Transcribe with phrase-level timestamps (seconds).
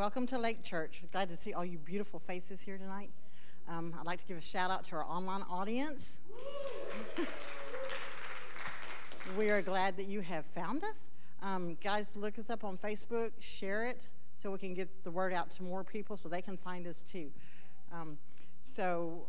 [0.00, 1.02] Welcome to Lake Church.
[1.12, 3.10] Glad to see all you beautiful faces here tonight.
[3.68, 6.08] Um, I'd like to give a shout out to our online audience.
[9.38, 11.08] we are glad that you have found us.
[11.42, 14.08] Um, guys, look us up on Facebook, share it
[14.42, 17.02] so we can get the word out to more people so they can find us
[17.02, 17.28] too.
[17.92, 18.16] Um,
[18.64, 19.26] so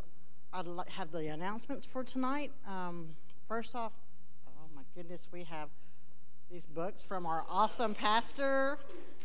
[0.65, 2.53] like have the announcements for tonight.
[2.65, 3.09] Um,
[3.45, 3.91] first off,
[4.47, 5.67] oh my goodness, we have
[6.49, 8.77] these books from our awesome pastor.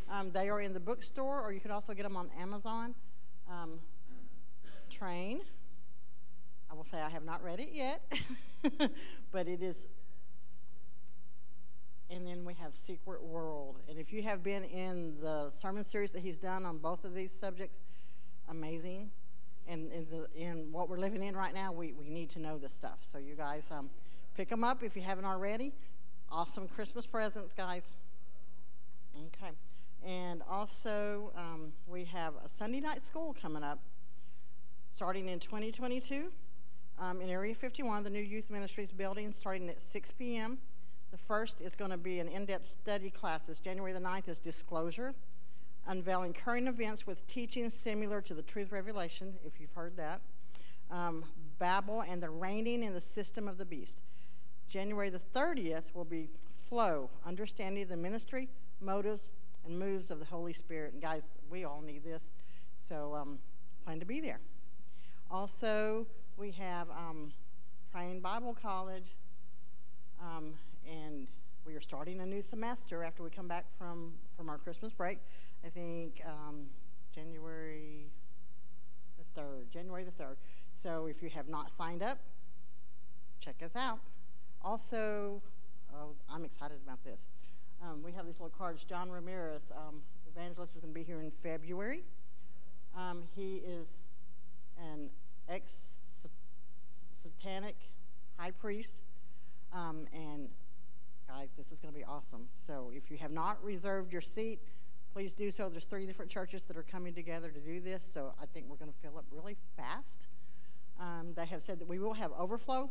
[0.09, 2.95] Um, they are in the bookstore, or you could also get them on Amazon.
[3.49, 3.79] Um,
[4.89, 5.41] train.
[6.69, 8.01] I will say I have not read it yet,
[9.31, 9.87] but it is.
[12.09, 13.77] And then we have Secret World.
[13.89, 17.13] And if you have been in the sermon series that he's done on both of
[17.13, 17.77] these subjects,
[18.49, 19.09] amazing.
[19.67, 22.57] And in, the, in what we're living in right now, we, we need to know
[22.57, 22.99] this stuff.
[23.11, 23.89] So you guys um,
[24.35, 25.73] pick them up if you haven't already.
[26.31, 27.83] Awesome Christmas presents, guys.
[29.17, 29.51] Okay.
[30.07, 33.79] And also, um, we have a Sunday night school coming up
[34.95, 36.31] starting in 2022
[36.97, 40.59] um, in Area 51, the new Youth Ministries building, starting at 6 p.m.
[41.11, 43.59] The first is going to be an in depth study classes.
[43.59, 45.13] January the 9th is Disclosure,
[45.87, 50.21] unveiling current events with teaching similar to the Truth Revelation, if you've heard that.
[50.89, 51.25] Um,
[51.59, 53.97] Babel and the reigning in the system of the beast.
[54.69, 56.29] January the 30th will be
[56.69, 58.47] Flow, understanding the ministry,
[58.79, 59.31] motives,
[59.67, 60.93] and moves of the Holy Spirit.
[60.93, 62.31] And guys, we all need this.
[62.87, 63.39] So um,
[63.83, 64.39] plan to be there.
[65.29, 66.05] Also,
[66.37, 67.31] we have um,
[67.91, 69.15] Praying Bible College,
[70.21, 70.53] um,
[70.89, 71.27] and
[71.65, 75.19] we are starting a new semester after we come back from, from our Christmas break.
[75.65, 76.67] I think um,
[77.13, 78.05] January
[79.17, 79.69] the 3rd.
[79.71, 80.35] January the 3rd.
[80.81, 82.19] So if you have not signed up,
[83.41, 83.99] check us out.
[84.61, 85.41] Also,
[85.93, 87.19] oh, I'm excited about this.
[87.87, 88.83] Um, we have these little cards.
[88.83, 90.01] John Ramirez, um,
[90.35, 92.03] evangelist, is going to be here in February.
[92.97, 93.87] Um, he is
[94.77, 95.09] an
[95.47, 95.95] ex
[97.21, 97.75] satanic
[98.37, 98.95] high priest.
[99.71, 100.49] Um, and
[101.27, 102.47] guys, this is going to be awesome.
[102.57, 104.59] So if you have not reserved your seat,
[105.13, 105.69] please do so.
[105.69, 108.77] There's three different churches that are coming together to do this, so I think we're
[108.77, 110.27] going to fill up really fast.
[110.99, 112.89] Um, they have said that we will have overflow,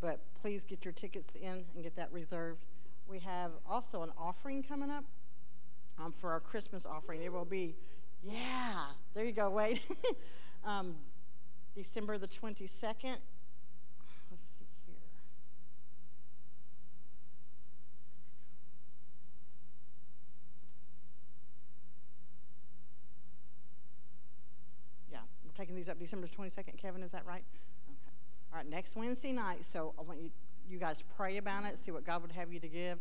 [0.00, 2.64] but please get your tickets in and get that reserved.
[3.12, 5.04] We have also an offering coming up
[5.98, 7.20] um, for our Christmas offering.
[7.20, 7.74] It will be,
[8.22, 9.82] yeah, there you go, wait.
[10.64, 10.94] um,
[11.74, 12.70] December the 22nd.
[12.70, 12.70] Let's
[13.02, 14.96] see here.
[25.10, 26.78] Yeah, we're taking these up December 22nd.
[26.80, 27.44] Kevin, is that right?
[27.90, 28.54] Okay.
[28.54, 29.66] All right, next Wednesday night.
[29.66, 30.30] So I want you,
[30.72, 32.98] you guys pray about it, see what God would have you to give.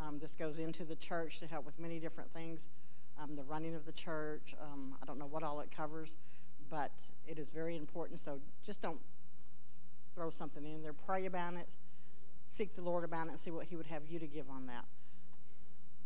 [0.00, 2.66] Um, this goes into the church to help with many different things.
[3.22, 4.54] Um, the running of the church.
[4.62, 6.14] Um, I don't know what all it covers
[6.70, 6.92] but
[7.26, 8.20] it is very important.
[8.24, 9.00] So just don't
[10.14, 10.92] throw something in there.
[10.92, 11.68] Pray about it.
[12.50, 14.66] Seek the Lord about it and see what He would have you to give on
[14.68, 14.84] that.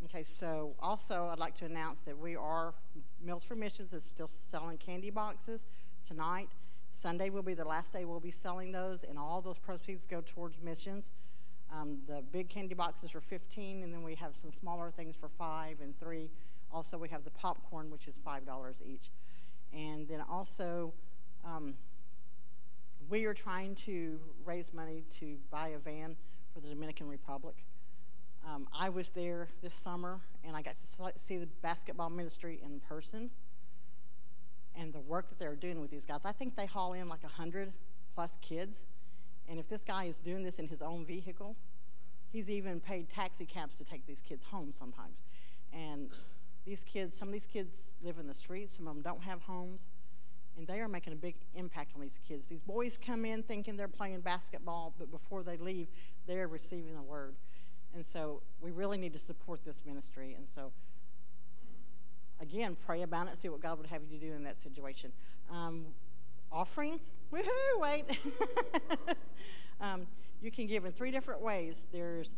[0.06, 2.75] Okay, so also I'd like to announce that we are,
[3.25, 5.64] Meals for Missions is still selling candy boxes
[6.06, 6.49] tonight.
[7.04, 10.23] Sunday will be the last day we'll be selling those, and all those proceeds go
[10.25, 11.11] towards missions.
[11.70, 15.28] Um, the big candy boxes are 15, and then we have some smaller things for
[15.37, 16.30] 5 and 3.
[16.73, 18.40] Also, we have the popcorn, which is $5
[18.87, 19.11] each.
[19.75, 20.94] And then also,
[21.44, 21.75] um,
[23.11, 26.16] we are trying to raise money to buy a van
[26.54, 27.56] for the Dominican Republic.
[28.49, 32.80] Um, I was there this summer, and I got to see the basketball ministry in
[32.80, 33.28] person
[34.76, 36.21] and the work that they're doing with these guys.
[36.25, 37.73] I think they haul in like 100
[38.14, 38.83] plus kids.
[39.49, 41.57] And if this guy is doing this in his own vehicle,
[42.33, 45.19] he's even paid taxi cabs to take these kids home sometimes.
[45.73, 46.11] And
[46.64, 49.43] these kids, some of these kids live in the streets, some of them don't have
[49.43, 49.90] homes,
[50.57, 52.47] and they are making a big impact on these kids.
[52.47, 55.88] These boys come in thinking they're playing basketball, but before they leave,
[56.26, 57.35] they're receiving the word.
[57.95, 60.35] And so we really need to support this ministry.
[60.37, 60.73] And so,
[62.40, 65.12] again, pray about it, see what God would have you to do in that situation.
[65.50, 65.86] Um,
[66.52, 67.00] offering,
[67.32, 68.18] woohoo, wait.
[69.80, 70.06] um,
[70.42, 71.84] you can give in three different ways.
[71.92, 72.30] There's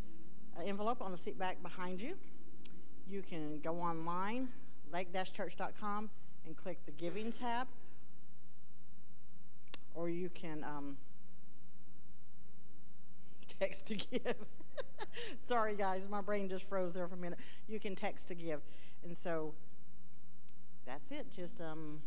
[0.59, 2.15] an envelope on the seat back behind you
[3.09, 4.49] you can go online,
[4.93, 6.11] lake-church.com,
[6.45, 7.69] and click the Giving tab.
[9.95, 10.97] Or you can um,
[13.61, 14.35] text to give.
[15.49, 17.39] Sorry, guys, my brain just froze there for a minute.
[17.69, 18.61] You can text to give.
[19.05, 19.55] And so
[20.87, 21.27] that's it.
[21.35, 22.01] Just um,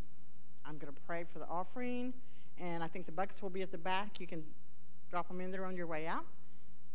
[0.66, 2.14] I'm going to pray for the offering.
[2.58, 4.20] And I think the buckets will be at the back.
[4.20, 4.44] You can
[5.10, 6.26] drop them in there on your way out.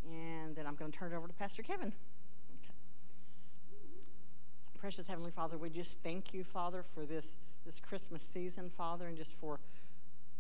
[0.05, 1.93] And then I'm going to turn it over to Pastor Kevin.
[4.79, 9.17] precious Heavenly Father, we just thank you, Father, for this, this Christmas season, Father, and
[9.17, 9.59] just for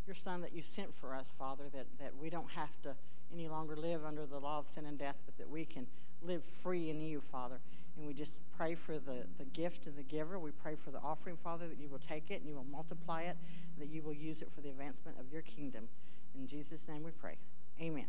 [0.07, 2.95] your Son that you sent for us, Father, that, that we don't have to
[3.33, 5.87] any longer live under the law of sin and death, but that we can
[6.23, 7.59] live free in you, Father.
[7.97, 10.39] And we just pray for the, the gift of the giver.
[10.39, 13.23] We pray for the offering, Father, that you will take it and you will multiply
[13.23, 13.37] it,
[13.79, 15.89] that you will use it for the advancement of your kingdom.
[16.35, 17.37] In Jesus' name we pray.
[17.81, 18.07] Amen.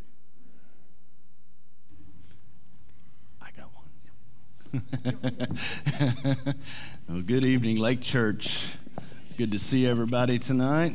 [3.40, 3.86] I got one.
[7.08, 8.74] well, good evening, Lake Church.
[9.36, 10.94] Good to see everybody tonight.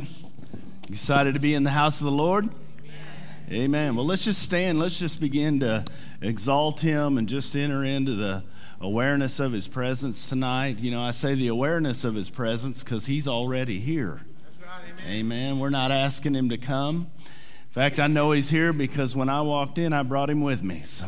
[0.89, 2.49] Excited to be in the house of the Lord?
[2.81, 3.63] Amen.
[3.63, 3.95] Amen.
[3.95, 4.79] Well, let's just stand.
[4.79, 5.85] Let's just begin to
[6.21, 8.43] exalt Him and just enter into the
[8.81, 10.79] awareness of His presence tonight.
[10.79, 14.21] You know, I say the awareness of His presence because He's already here.
[14.61, 15.11] Right, amen.
[15.11, 15.59] amen.
[15.59, 17.11] We're not asking Him to come.
[17.19, 20.63] In fact, I know He's here because when I walked in, I brought Him with
[20.63, 20.81] me.
[20.83, 21.07] So.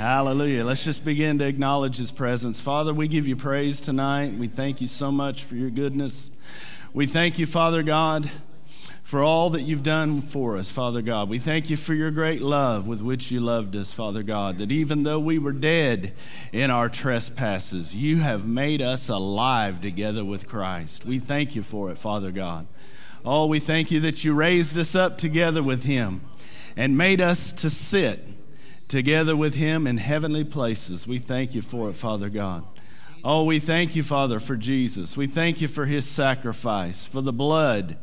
[0.00, 0.64] Hallelujah.
[0.64, 2.58] Let's just begin to acknowledge his presence.
[2.58, 4.32] Father, we give you praise tonight.
[4.32, 6.30] We thank you so much for your goodness.
[6.94, 8.30] We thank you, Father God,
[9.10, 11.28] for all that you've done for us, Father God.
[11.28, 14.70] We thank you for your great love with which you loved us, Father God, that
[14.70, 16.12] even though we were dead
[16.52, 21.04] in our trespasses, you have made us alive together with Christ.
[21.04, 22.68] We thank you for it, Father God.
[23.24, 26.20] Oh, we thank you that you raised us up together with him
[26.76, 28.20] and made us to sit
[28.86, 31.08] together with him in heavenly places.
[31.08, 32.62] We thank you for it, Father God.
[33.24, 35.16] Oh, we thank you, Father, for Jesus.
[35.16, 37.96] We thank you for his sacrifice, for the blood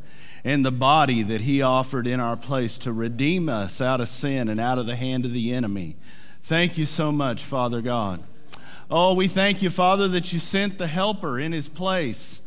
[0.47, 4.47] and the body that he offered in our place to redeem us out of sin
[4.47, 5.97] and out of the hand of the enemy.
[6.41, 8.23] Thank you so much, Father God.
[8.89, 12.43] Oh, we thank you, Father, that you sent the helper in his place.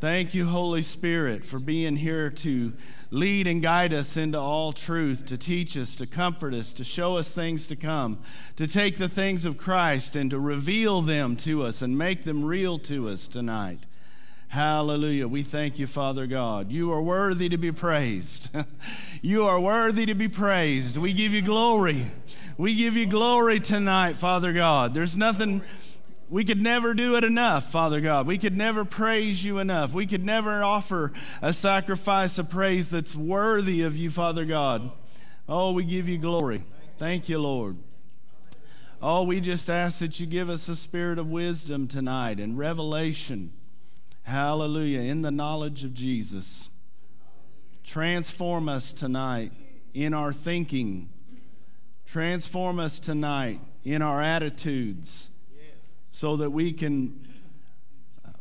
[0.00, 2.72] Thank you, Holy Spirit, for being here to
[3.12, 7.16] lead and guide us into all truth, to teach us, to comfort us, to show
[7.18, 8.18] us things to come,
[8.56, 12.44] to take the things of Christ and to reveal them to us and make them
[12.44, 13.86] real to us tonight.
[14.48, 15.28] Hallelujah.
[15.28, 16.72] We thank you, Father God.
[16.72, 18.48] You are worthy to be praised.
[19.22, 20.96] you are worthy to be praised.
[20.96, 22.06] We give you glory.
[22.56, 24.94] We give you glory tonight, Father God.
[24.94, 25.62] There's nothing
[26.30, 28.26] we could never do it enough, Father God.
[28.26, 29.92] We could never praise you enough.
[29.92, 31.12] We could never offer
[31.42, 34.90] a sacrifice of praise that's worthy of you, Father God.
[35.46, 36.64] Oh, we give you glory.
[36.98, 37.76] Thank you, Lord.
[39.00, 43.52] Oh, we just ask that you give us a spirit of wisdom tonight and revelation.
[44.28, 45.00] Hallelujah.
[45.00, 46.68] In the knowledge of Jesus.
[47.82, 49.52] Transform us tonight
[49.94, 51.08] in our thinking.
[52.04, 55.30] Transform us tonight in our attitudes
[56.10, 57.26] so that we can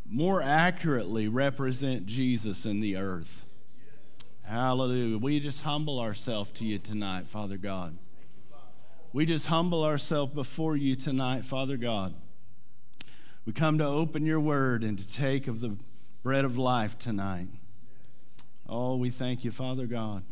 [0.05, 3.45] more accurately represent Jesus in the earth.
[4.43, 5.17] Hallelujah.
[5.17, 7.97] We just humble ourselves to you tonight, Father God.
[9.13, 12.13] We just humble ourselves before you tonight, Father God.
[13.47, 15.77] We come to open your word and to take of the
[16.21, 17.47] bread of life tonight.
[18.67, 20.23] Oh, we thank you, Father God.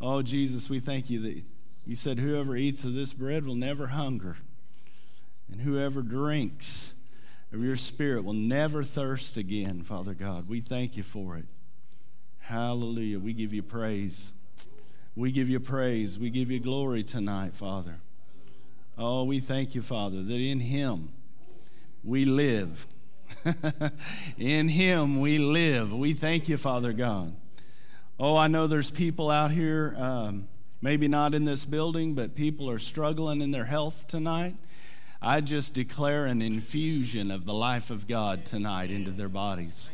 [0.00, 1.42] Oh, Jesus, we thank you that
[1.84, 4.38] you said whoever eats of this bread will never hunger.
[5.52, 6.94] And whoever drinks
[7.52, 10.48] of your spirit will never thirst again, Father God.
[10.48, 11.44] We thank you for it.
[12.38, 13.18] Hallelujah.
[13.18, 14.32] We give you praise.
[15.14, 16.18] We give you praise.
[16.18, 17.96] We give you glory tonight, Father.
[18.96, 21.10] Oh, we thank you, Father, that in Him
[22.02, 22.86] we live.
[24.38, 25.92] in Him we live.
[25.92, 27.34] We thank you, Father God.
[28.18, 30.48] Oh, I know there's people out here, um,
[30.82, 34.56] maybe not in this building, but people are struggling in their health tonight.
[35.22, 39.90] I just declare an infusion of the life of God tonight into their bodies.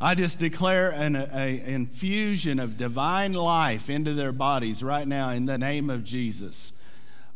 [0.00, 5.46] I just declare an a, infusion of divine life into their bodies right now in
[5.46, 6.74] the name of Jesus.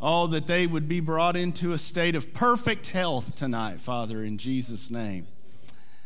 [0.01, 4.39] Oh, that they would be brought into a state of perfect health tonight, Father, in
[4.39, 5.27] Jesus' name.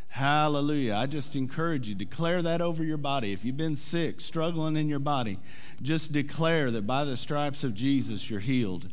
[0.09, 0.95] Hallelujah.
[0.95, 3.33] I just encourage you, declare that over your body.
[3.33, 5.39] If you've been sick, struggling in your body,
[5.81, 8.89] just declare that by the stripes of Jesus you're healed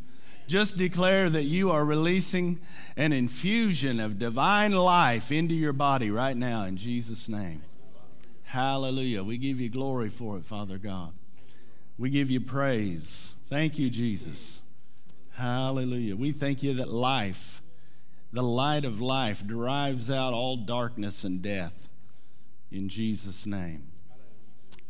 [0.47, 2.61] just declare that you are releasing
[2.97, 7.63] an infusion of divine life into your body right now in Jesus' name.
[8.45, 9.23] Hallelujah.
[9.23, 11.15] We give you glory for it, Father God.
[11.97, 13.35] We give you praise.
[13.45, 14.61] Thank you, Jesus.
[15.35, 16.17] Hallelujah.
[16.17, 17.63] We thank you that life,
[18.33, 21.89] the light of life, drives out all darkness and death
[22.71, 23.89] in Jesus' name.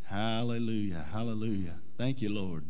[0.05, 1.07] Hallelujah.
[1.13, 1.77] Hallelujah.
[1.97, 2.65] Thank you, Lord.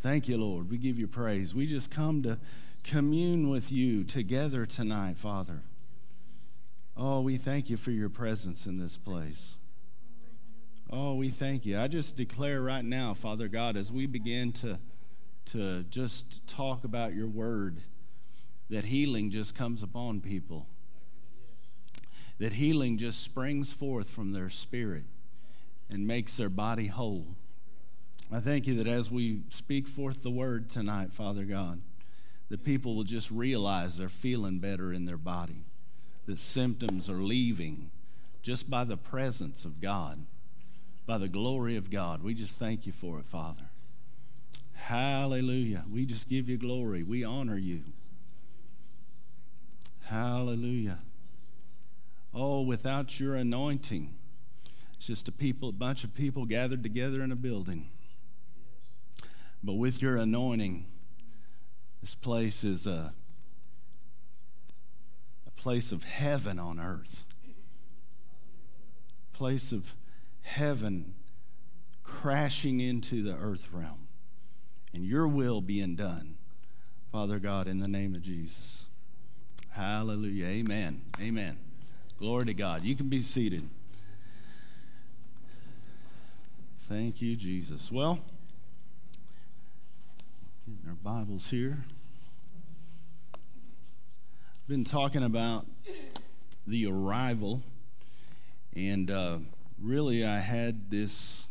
[0.00, 0.70] Thank you, Lord.
[0.70, 1.54] We give you praise.
[1.54, 2.38] We just come to
[2.82, 5.62] commune with you together tonight, Father.
[6.96, 9.58] Oh, we thank you for your presence in this place.
[10.90, 11.78] Oh, we thank you.
[11.78, 14.78] I just declare right now, Father God, as we begin to,
[15.46, 17.80] to just talk about your word,
[18.70, 20.66] that healing just comes upon people,
[22.38, 25.04] that healing just springs forth from their spirit
[25.90, 27.36] and makes their body whole.
[28.30, 31.82] I thank you that as we speak forth the word tonight, Father God,
[32.48, 35.64] that people will just realize they're feeling better in their body,
[36.26, 37.90] that symptoms are leaving
[38.42, 40.24] just by the presence of God,
[41.04, 42.22] by the glory of God.
[42.22, 43.71] We just thank you for it, Father.
[44.74, 45.84] Hallelujah.
[45.90, 47.02] We just give you glory.
[47.02, 47.82] We honor you.
[50.04, 50.98] Hallelujah.
[52.34, 54.14] Oh, without your anointing,
[54.94, 57.90] it's just a people, a bunch of people gathered together in a building.
[59.62, 60.86] But with your anointing,
[62.00, 63.12] this place is a,
[65.46, 67.24] a place of heaven on earth.
[69.32, 69.94] Place of
[70.40, 71.14] heaven
[72.02, 74.01] crashing into the earth realm.
[74.94, 76.36] And your will being done,
[77.10, 78.86] Father God, in the name of Jesus.
[79.70, 80.46] Hallelujah.
[80.46, 81.02] Amen.
[81.20, 81.58] Amen.
[82.18, 82.82] Glory to God.
[82.82, 83.68] You can be seated.
[86.88, 87.90] Thank you, Jesus.
[87.90, 88.18] Well,
[90.66, 91.84] getting our Bibles here.
[94.68, 95.66] Been talking about
[96.66, 97.62] the arrival,
[98.76, 99.38] and uh,
[99.80, 101.48] really, I had this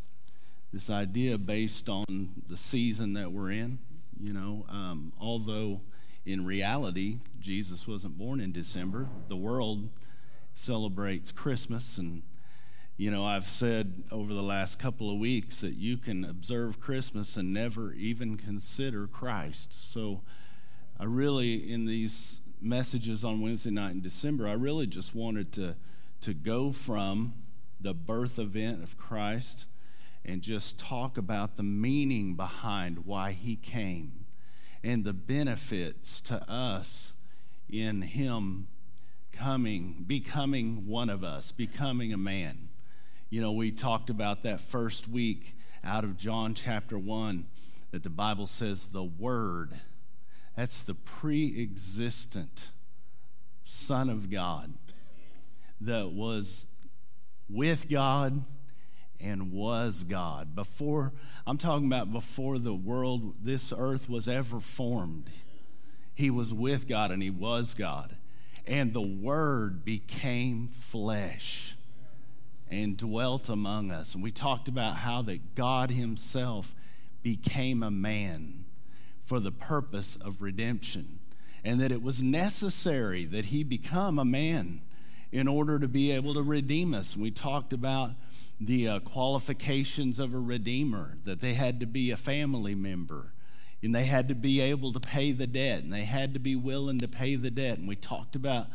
[0.71, 3.79] this idea based on the season that we're in.
[4.19, 5.81] You know, um, although
[6.25, 9.89] in reality Jesus wasn't born in December, the world
[10.53, 12.21] celebrates Christmas and
[12.97, 17.36] you know, I've said over the last couple of weeks that you can observe Christmas
[17.36, 19.91] and never even consider Christ.
[19.91, 20.21] So,
[20.99, 25.75] I really, in these messages on Wednesday night in December, I really just wanted to,
[26.21, 27.34] to go from
[27.79, 29.65] the birth event of Christ
[30.23, 34.25] and just talk about the meaning behind why he came
[34.84, 37.13] and the benefits to us
[37.69, 38.67] in him
[39.31, 42.69] coming, becoming one of us, becoming a man.
[43.29, 47.45] You know, we talked about that first week out of John chapter 1
[47.91, 49.79] that the Bible says the Word,
[50.55, 52.69] that's the pre existent
[53.63, 54.73] Son of God
[55.79, 56.67] that was
[57.49, 58.43] with God
[59.23, 60.55] and was God.
[60.55, 61.13] Before,
[61.45, 65.29] I'm talking about before the world, this earth was ever formed.
[66.13, 68.15] He was with God and He was God.
[68.67, 71.75] And the Word became flesh
[72.69, 74.13] and dwelt among us.
[74.13, 76.73] And we talked about how that God Himself
[77.23, 78.65] became a man
[79.23, 81.19] for the purpose of redemption,
[81.63, 84.81] and that it was necessary that He become a man
[85.31, 87.13] in order to be able to redeem us.
[87.13, 88.12] And we talked about
[88.63, 93.34] the uh, qualifications of a redeemer, that they had to be a family member.
[93.84, 96.56] And they had to be able to pay the debt, and they had to be
[96.56, 97.80] willing to pay the debt.
[97.80, 98.67] And we talked about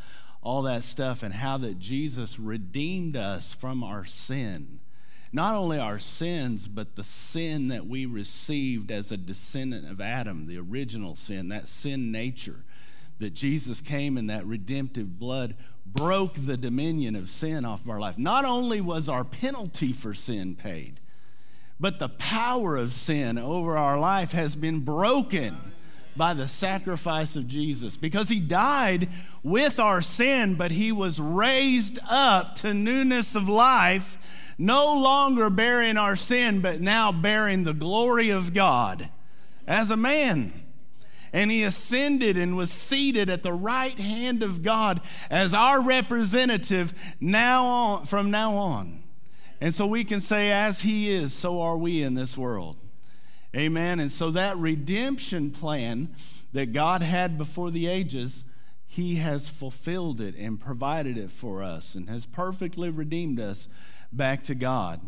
[0.42, 4.80] all that stuff and how that Jesus redeemed us from our sin.
[5.32, 10.46] Not only our sins, but the sin that we received as a descendant of Adam,
[10.46, 12.64] the original sin, that sin nature.
[13.18, 15.54] That Jesus came in that redemptive blood
[15.94, 18.18] broke the dominion of sin off of our life.
[18.18, 21.00] Not only was our penalty for sin paid,
[21.78, 25.56] but the power of sin over our life has been broken
[26.16, 29.08] by the sacrifice of Jesus because he died
[29.42, 34.16] with our sin, but he was raised up to newness of life,
[34.58, 39.10] no longer bearing our sin, but now bearing the glory of God
[39.66, 40.52] as a man.
[41.36, 46.94] And he ascended and was seated at the right hand of God as our representative
[47.20, 49.02] now on, from now on.
[49.60, 52.78] And so we can say, as he is, so are we in this world.
[53.54, 54.00] Amen.
[54.00, 56.14] And so that redemption plan
[56.54, 58.46] that God had before the ages,
[58.86, 63.68] He has fulfilled it and provided it for us and has perfectly redeemed us
[64.10, 65.02] back to God.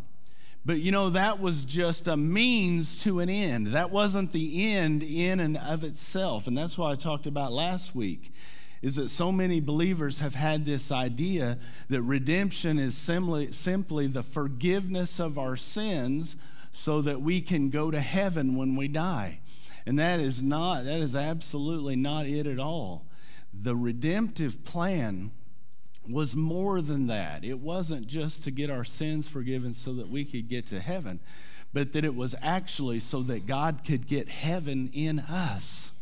[0.65, 3.69] But you know, that was just a means to an end.
[3.69, 6.47] That wasn't the end in and of itself.
[6.47, 8.33] And that's what I talked about last week.
[8.81, 14.23] Is that so many believers have had this idea that redemption is simply, simply the
[14.23, 16.37] forgiveness of our sins
[16.71, 19.41] so that we can go to heaven when we die.
[19.87, 23.07] And that is not, that is absolutely not it at all.
[23.53, 25.33] The redemptive plan
[26.09, 27.45] was more than that.
[27.45, 31.21] It wasn't just to get our sins forgiven so that we could get to heaven,
[31.73, 35.93] but that it was actually so that God could get heaven in us.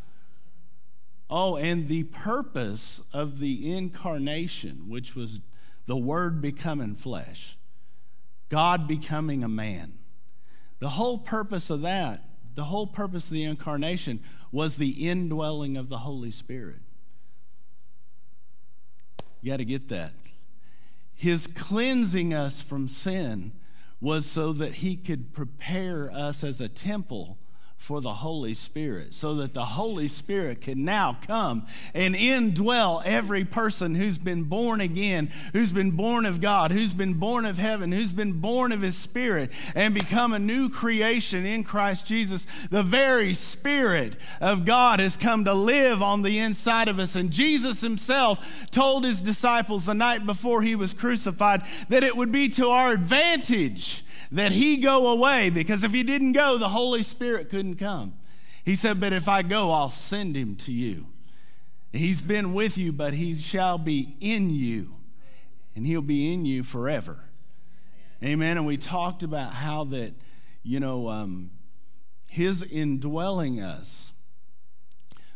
[1.29, 5.41] Oh, and the purpose of the incarnation, which was
[5.87, 7.57] the Word becoming flesh,
[8.49, 9.95] God becoming a man.
[10.79, 12.23] The whole purpose of that,
[12.55, 14.21] the whole purpose of the incarnation
[14.53, 16.81] was the indwelling of the Holy Spirit.
[19.47, 20.13] You got to get that.
[21.15, 23.53] His cleansing us from sin
[24.01, 27.39] was so that he could prepare us as a temple
[27.77, 33.45] for the Holy Spirit so that the Holy Spirit can now come and indwell every
[33.45, 37.93] person who's been born again, who's been born of God, who's been born of heaven,
[37.93, 42.47] who's been born of His Spirit, and become a new creation in Christ Jesus.
[42.71, 47.15] The very Spirit of God has come to live on the inside of us.
[47.15, 52.33] And Jesus Himself told His disciples the night before He was crucified that it would
[52.33, 57.03] be to our advantage that he go away because if he didn't go, the Holy
[57.03, 58.15] Spirit couldn't come.
[58.65, 61.07] He said, But if I go, I'll send him to you.
[61.93, 64.97] He's been with you, but he shall be in you,
[65.75, 67.21] and he'll be in you forever.
[68.23, 68.57] Amen.
[68.57, 70.15] And we talked about how that,
[70.63, 71.51] you know, um,
[72.29, 74.13] his indwelling us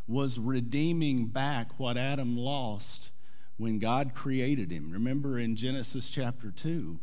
[0.06, 3.10] was redeeming back what Adam lost
[3.56, 4.90] when God created him.
[4.90, 6.98] Remember in Genesis chapter 2,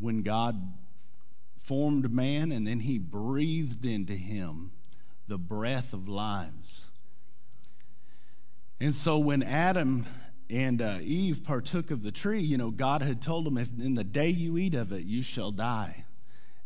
[0.00, 0.72] when God
[1.68, 4.72] formed man and then he breathed into him
[5.28, 6.86] the breath of lives.
[8.80, 10.06] And so when Adam
[10.48, 13.94] and uh, Eve partook of the tree, you know, God had told them, if in
[13.94, 16.06] the day you eat of it, you shall die.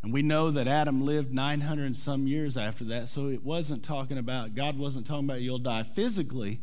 [0.05, 3.83] And we know that Adam lived 900 and some years after that, so it wasn't
[3.83, 6.61] talking about, God wasn't talking about you'll die physically,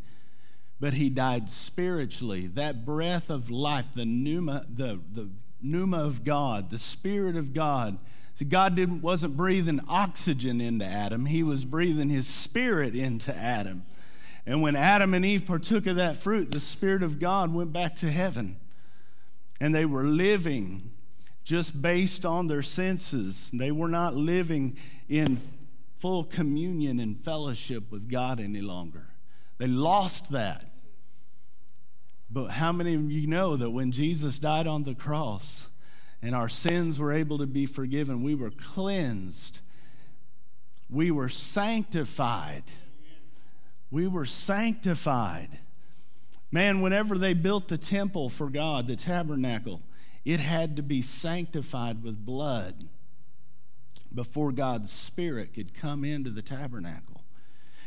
[0.79, 2.47] but he died spiritually.
[2.47, 5.29] That breath of life, the pneuma, the, the
[5.61, 7.97] pneuma of God, the Spirit of God,
[8.39, 13.83] See, God didn't, wasn't breathing oxygen into Adam, He was breathing His Spirit into Adam.
[14.45, 17.95] And when Adam and Eve partook of that fruit, the Spirit of God went back
[17.95, 18.55] to heaven.
[19.59, 20.91] And they were living
[21.43, 23.51] just based on their senses.
[23.51, 24.77] They were not living
[25.09, 25.41] in
[25.97, 29.09] full communion and fellowship with God any longer.
[29.57, 30.63] They lost that.
[32.31, 35.67] But how many of you know that when Jesus died on the cross,
[36.21, 38.23] and our sins were able to be forgiven.
[38.23, 39.61] We were cleansed.
[40.89, 42.63] We were sanctified.
[43.91, 45.59] We were sanctified.
[46.51, 49.81] Man, whenever they built the temple for God, the tabernacle,
[50.25, 52.87] it had to be sanctified with blood
[54.13, 57.18] before God's Spirit could come into the tabernacle.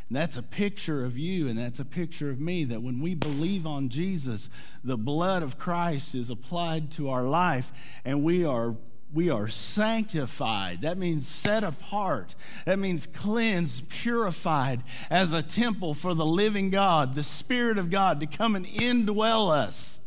[0.08, 3.14] And that's a picture of you and that's a picture of me that when we
[3.14, 4.50] believe on Jesus,
[4.84, 7.72] the blood of Christ is applied to our life
[8.04, 8.76] and we are
[9.14, 10.80] we are sanctified.
[10.82, 12.34] That means set apart.
[12.64, 18.20] That means cleansed, purified as a temple for the living God, the Spirit of God
[18.20, 20.00] to come and indwell us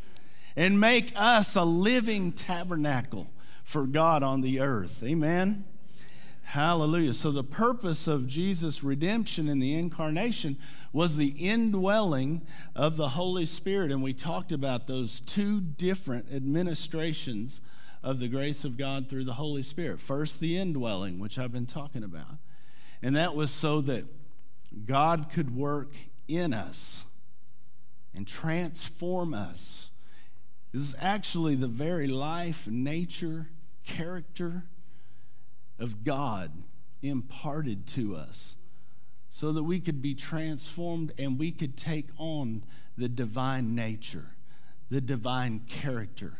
[0.56, 3.28] and make us a living tabernacle
[3.64, 5.04] for God on the earth.
[5.04, 5.66] Amen.
[6.50, 7.16] Hallelujah.
[7.16, 10.58] So, the purpose of Jesus' redemption in the incarnation
[10.94, 12.44] was the indwelling
[12.76, 13.92] of the Holy Spirit.
[13.92, 17.62] And we talked about those two different administrations
[18.04, 20.00] of the grace of God through the Holy Spirit.
[20.00, 22.38] First, the indwelling, which I've been talking about.
[23.02, 24.06] And that was so that
[24.86, 25.96] God could work
[26.28, 27.06] in us
[28.14, 29.90] and transform us.
[30.72, 33.50] This is actually the very life, nature,
[33.84, 34.66] character,
[35.80, 36.64] of God
[37.02, 38.56] imparted to us
[39.30, 42.64] so that we could be transformed and we could take on
[42.98, 44.36] the divine nature,
[44.90, 46.40] the divine character,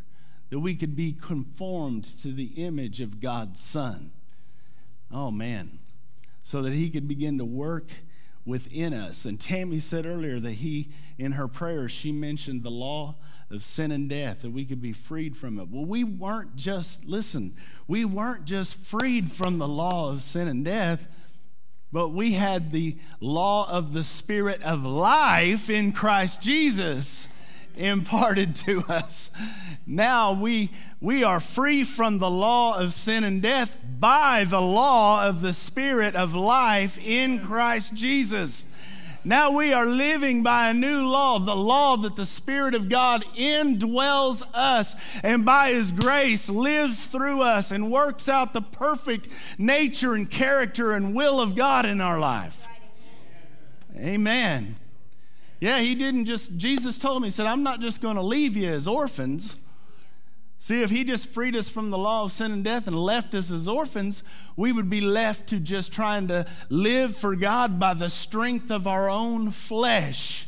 [0.50, 4.12] that we could be conformed to the image of God's Son.
[5.12, 5.80] Oh, man.
[6.44, 7.92] So that He could begin to work
[8.46, 9.26] within us.
[9.26, 13.16] And Tammy said earlier that he, in her prayer, she mentioned the law
[13.50, 15.70] of sin and death, that we could be freed from it.
[15.70, 17.56] Well, we weren't just, listen,
[17.88, 21.08] we weren't just freed from the law of sin and death,
[21.92, 27.28] but we had the law of the Spirit of life in Christ Jesus
[27.78, 29.32] imparted to us.
[29.86, 35.28] Now we, we are free from the law of sin and death by the law
[35.28, 38.66] of the Spirit of life in Christ Jesus.
[39.28, 43.24] Now we are living by a new law, the law that the Spirit of God
[43.36, 50.14] indwells us and by His grace lives through us and works out the perfect nature
[50.14, 52.68] and character and will of God in our life.
[53.98, 54.76] Amen.
[55.60, 58.56] Yeah, He didn't just, Jesus told me, He said, I'm not just going to leave
[58.56, 59.58] you as orphans.
[60.58, 63.36] See, if he just freed us from the law of sin and death and left
[63.36, 64.24] us as orphans,
[64.56, 68.88] we would be left to just trying to live for God by the strength of
[68.88, 70.48] our own flesh.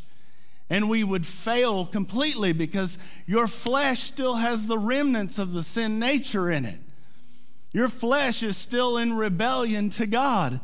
[0.71, 5.99] And we would fail completely because your flesh still has the remnants of the sin
[5.99, 6.79] nature in it.
[7.71, 10.59] Your flesh is still in rebellion to God.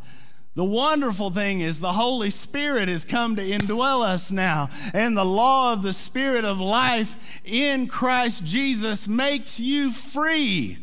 [0.55, 5.25] The wonderful thing is the Holy Spirit has come to indwell us now, and the
[5.25, 10.77] law of the Spirit of life in Christ Jesus makes you free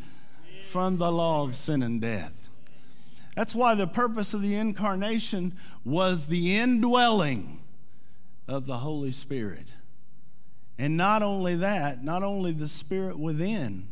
[0.65, 2.49] from the law of sin and death.
[3.37, 7.61] That's why the purpose of the incarnation was the indwelling
[8.49, 9.75] of the Holy Spirit.
[10.79, 13.89] And not only that, not only the Spirit within,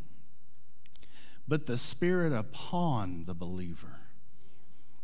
[1.47, 3.98] but the Spirit upon the believer.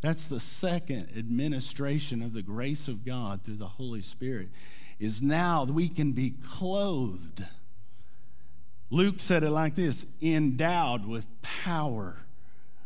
[0.05, 4.51] That's the second administration of the grace of God through the Holy Spirit,
[5.01, 7.43] is now we can be clothed.
[8.91, 12.19] Luke said it like this endowed with power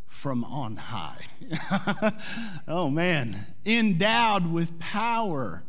[0.07, 1.27] from on high.
[2.69, 5.65] oh man, endowed with power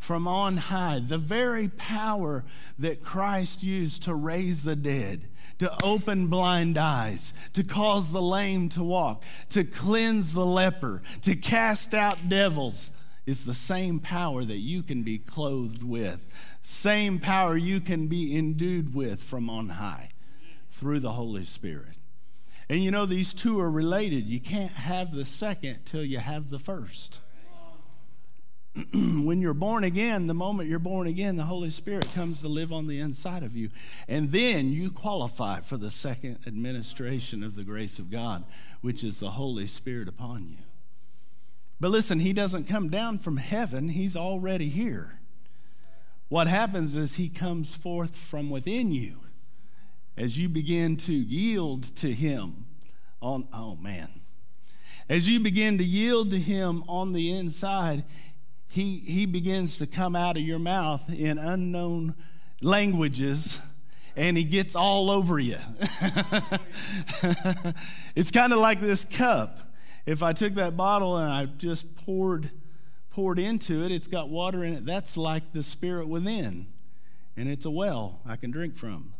[0.00, 2.44] from on high, the very power
[2.78, 8.70] that Christ used to raise the dead, to open blind eyes, to cause the lame
[8.70, 12.92] to walk, to cleanse the leper, to cast out devils,
[13.26, 16.28] is the same power that you can be clothed with,
[16.62, 20.08] same power you can be endued with from on high
[20.70, 21.96] through the Holy Spirit.
[22.70, 24.26] And you know, these two are related.
[24.26, 27.20] You can't have the second till you have the first.
[28.94, 32.72] when you're born again, the moment you're born again, the Holy Spirit comes to live
[32.72, 33.70] on the inside of you.
[34.06, 38.44] And then you qualify for the second administration of the grace of God,
[38.80, 40.58] which is the Holy Spirit upon you.
[41.80, 45.20] But listen, He doesn't come down from heaven, He's already here.
[46.28, 49.20] What happens is He comes forth from within you
[50.16, 52.66] as you begin to yield to Him
[53.20, 54.08] on, oh man.
[55.08, 58.04] As you begin to yield to Him on the inside,
[58.70, 62.14] he, he begins to come out of your mouth in unknown
[62.62, 63.60] languages
[64.16, 65.58] and he gets all over you.
[68.14, 69.58] it's kind of like this cup.
[70.06, 72.50] If I took that bottle and I just poured
[73.10, 74.86] poured into it, it's got water in it.
[74.86, 76.68] That's like the spirit within.
[77.36, 79.12] And it's a well I can drink from.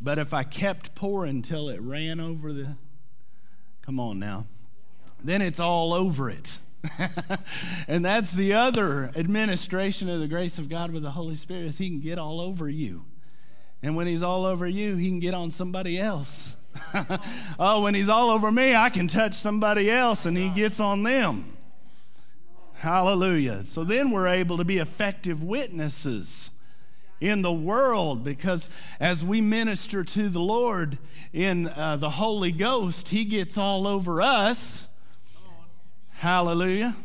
[0.00, 2.76] But if I kept pouring till it ran over the
[3.88, 4.44] Come on now.
[5.24, 6.58] Then it's all over it.
[7.88, 11.78] and that's the other administration of the grace of God with the Holy Spirit is
[11.78, 13.04] he can get all over you.
[13.82, 16.56] And when he's all over you, he can get on somebody else.
[17.58, 21.02] oh, when he's all over me, I can touch somebody else and he gets on
[21.02, 21.56] them.
[22.74, 23.64] Hallelujah.
[23.64, 26.52] So then we're able to be effective witnesses
[27.20, 28.68] in the world because
[29.00, 30.98] as we minister to the Lord
[31.32, 34.87] in uh, the Holy Ghost, he gets all over us
[36.18, 36.96] Hallelujah.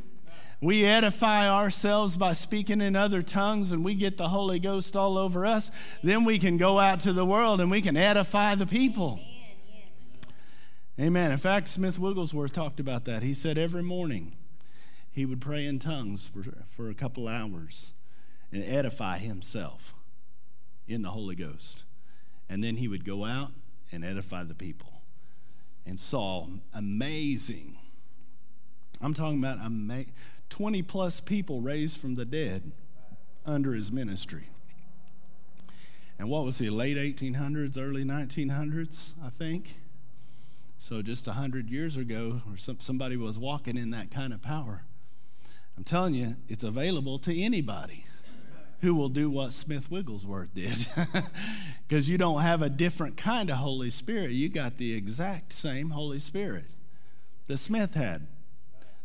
[0.59, 5.19] We edify ourselves by speaking in other tongues and we get the Holy Ghost all
[5.19, 5.69] over us.
[6.01, 9.19] Then we can go out to the world and we can edify the people.
[10.99, 11.31] Amen.
[11.31, 13.21] In fact, Smith Wigglesworth talked about that.
[13.21, 14.35] He said every morning
[15.11, 17.91] he would pray in tongues for, for a couple hours
[18.51, 19.93] and edify himself
[20.87, 21.83] in the Holy Ghost.
[22.49, 23.51] And then he would go out
[23.91, 25.03] and edify the people
[25.85, 27.77] and saw amazing
[29.01, 30.05] I'm talking about a
[30.49, 32.71] 20 plus people raised from the dead
[33.45, 34.49] under his ministry.
[36.19, 39.77] And what was he, late 1800s, early 1900s, I think?
[40.77, 44.83] So just 100 years ago, or some, somebody was walking in that kind of power.
[45.77, 48.05] I'm telling you, it's available to anybody
[48.81, 50.87] who will do what Smith Wigglesworth did.
[51.87, 54.31] Because you don't have a different kind of Holy Spirit.
[54.31, 56.73] You got the exact same Holy Spirit
[57.45, 58.25] that Smith had.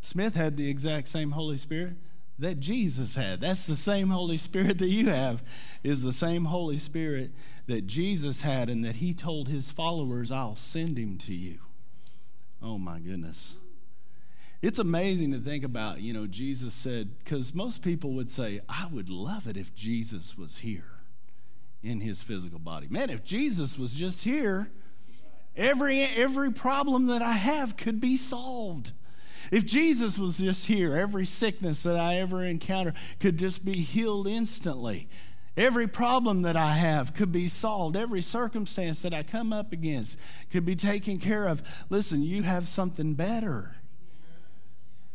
[0.01, 1.95] Smith had the exact same Holy Spirit
[2.39, 3.41] that Jesus had.
[3.41, 5.43] That's the same Holy Spirit that you have,
[5.83, 7.33] is the same Holy Spirit
[7.67, 11.59] that Jesus had and that he told his followers, I'll send him to you.
[12.63, 13.55] Oh my goodness.
[14.61, 18.89] It's amazing to think about, you know, Jesus said, because most people would say, I
[18.91, 20.99] would love it if Jesus was here
[21.83, 22.89] in his physical body.
[22.89, 24.71] Man, if Jesus was just here,
[25.57, 28.93] every every problem that I have could be solved.
[29.51, 34.27] If Jesus was just here, every sickness that I ever encounter could just be healed
[34.27, 35.09] instantly.
[35.57, 37.97] Every problem that I have could be solved.
[37.97, 40.17] Every circumstance that I come up against
[40.51, 41.63] could be taken care of.
[41.91, 43.75] Listen, you have something better.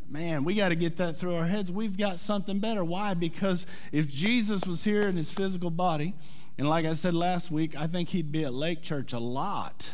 [0.09, 1.71] Man, we got to get that through our heads.
[1.71, 2.83] We've got something better.
[2.83, 3.13] Why?
[3.13, 6.13] Because if Jesus was here in his physical body,
[6.57, 9.93] and like I said last week, I think he'd be at Lake Church a lot.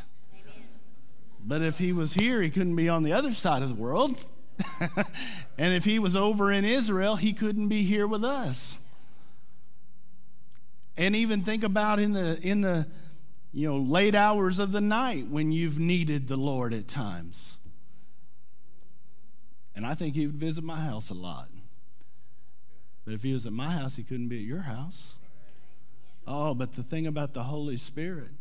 [1.43, 4.23] But if he was here, he couldn't be on the other side of the world.
[5.57, 8.77] and if he was over in Israel, he couldn't be here with us.
[10.97, 12.87] And even think about in the in the
[13.53, 17.57] you know late hours of the night when you've needed the Lord at times.
[19.75, 21.47] And I think he would visit my house a lot.
[23.05, 25.15] But if he was at my house, he couldn't be at your house.
[26.27, 28.31] Oh, but the thing about the Holy Spirit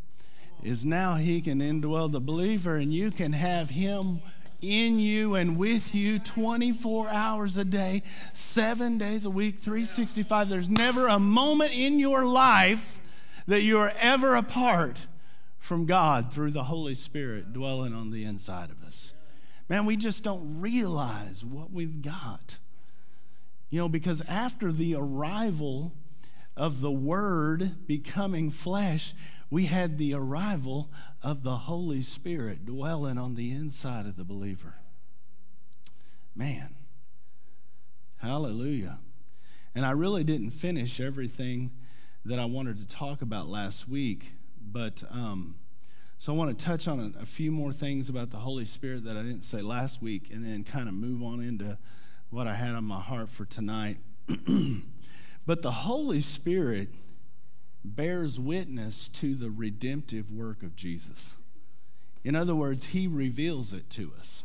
[0.63, 4.21] is now he can indwell the believer and you can have him
[4.61, 10.49] in you and with you 24 hours a day, seven days a week, 365.
[10.49, 12.99] There's never a moment in your life
[13.47, 15.07] that you are ever apart
[15.59, 19.13] from God through the Holy Spirit dwelling on the inside of us.
[19.69, 22.59] Man, we just don't realize what we've got.
[23.71, 25.93] You know, because after the arrival
[26.57, 29.15] of the Word becoming flesh,
[29.51, 30.91] we had the arrival
[31.23, 34.75] of the Holy Spirit dwelling on the inside of the believer.
[36.35, 36.75] Man,
[38.19, 38.99] hallelujah.
[39.75, 41.71] And I really didn't finish everything
[42.25, 45.57] that I wanted to talk about last week, but um,
[46.19, 49.05] so I want to touch on a, a few more things about the Holy Spirit
[49.05, 51.79] that I didn't say last week and then kind of move on into
[52.31, 53.99] what I had on my heart for tonight.
[55.47, 56.89] but the Holy Spirit
[57.85, 61.37] bears witness to the redemptive work of Jesus.
[62.25, 64.45] In other words, he reveals it to us.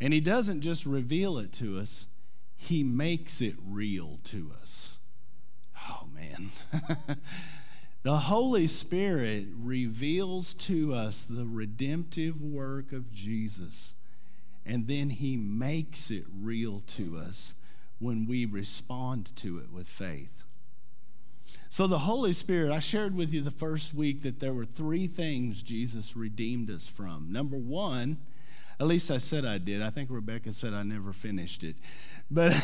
[0.00, 2.06] And he doesn't just reveal it to us,
[2.56, 4.98] he makes it real to us.
[5.88, 6.50] Oh, man.
[8.02, 13.94] the Holy Spirit reveals to us the redemptive work of Jesus
[14.66, 17.54] and then he makes it real to us
[17.98, 20.43] when we respond to it with faith.
[21.68, 25.06] So, the Holy Spirit, I shared with you the first week that there were three
[25.06, 27.32] things Jesus redeemed us from.
[27.32, 28.18] Number one,
[28.78, 29.82] at least I said I did.
[29.82, 31.76] I think Rebecca said I never finished it.
[32.30, 32.54] But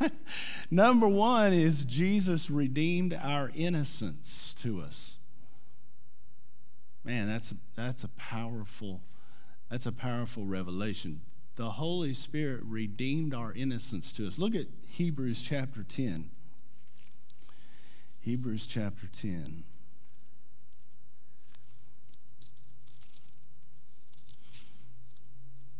[0.70, 5.18] number one is Jesus redeemed our innocence to us.
[7.04, 9.02] Man, that's a, that's a powerful
[9.70, 11.22] that's a powerful revelation
[11.56, 14.38] the Holy Spirit redeemed our innocence to us.
[14.38, 16.30] Look at Hebrews chapter 10.
[18.26, 19.62] Hebrews chapter 10.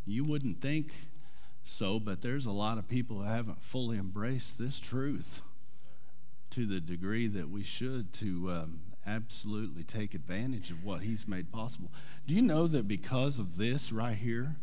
[0.05, 0.93] You wouldn't think
[1.65, 5.41] so, but there's a lot of people who haven't fully embraced this truth
[6.51, 11.51] to the degree that we should to um, absolutely take advantage of what He's made
[11.51, 11.91] possible.
[12.25, 14.55] Do you know that because of this right here,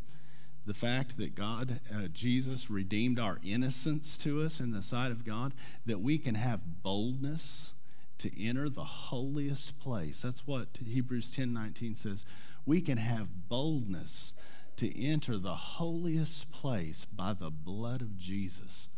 [0.66, 5.24] the fact that God, uh, Jesus, redeemed our innocence to us in the sight of
[5.24, 5.53] God,
[5.85, 7.74] that we can have boldness
[8.18, 10.22] to enter the holiest place.
[10.22, 12.24] That's what Hebrews 10 19 says.
[12.64, 14.33] We can have boldness
[14.77, 18.88] to enter the holiest place by the blood of Jesus.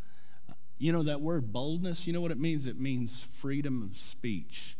[0.79, 2.66] You know that word boldness, you know what it means?
[2.66, 4.76] It means freedom of speech.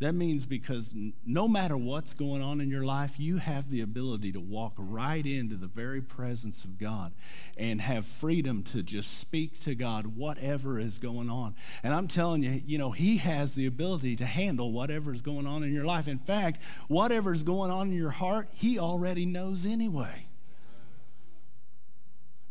[0.00, 0.94] That means because
[1.26, 5.26] no matter what's going on in your life, you have the ability to walk right
[5.26, 7.12] into the very presence of God
[7.56, 11.56] and have freedom to just speak to God whatever is going on.
[11.82, 15.48] And I'm telling you, you know, He has the ability to handle whatever is going
[15.48, 16.06] on in your life.
[16.06, 20.28] In fact, whatever is going on in your heart, He already knows anyway.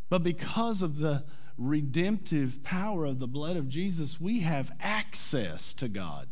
[0.09, 1.23] But because of the
[1.57, 6.27] redemptive power of the blood of Jesus, we have access to God.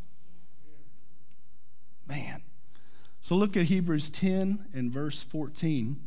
[2.07, 2.41] Man.
[3.21, 5.99] So look at Hebrews 10 and verse 14.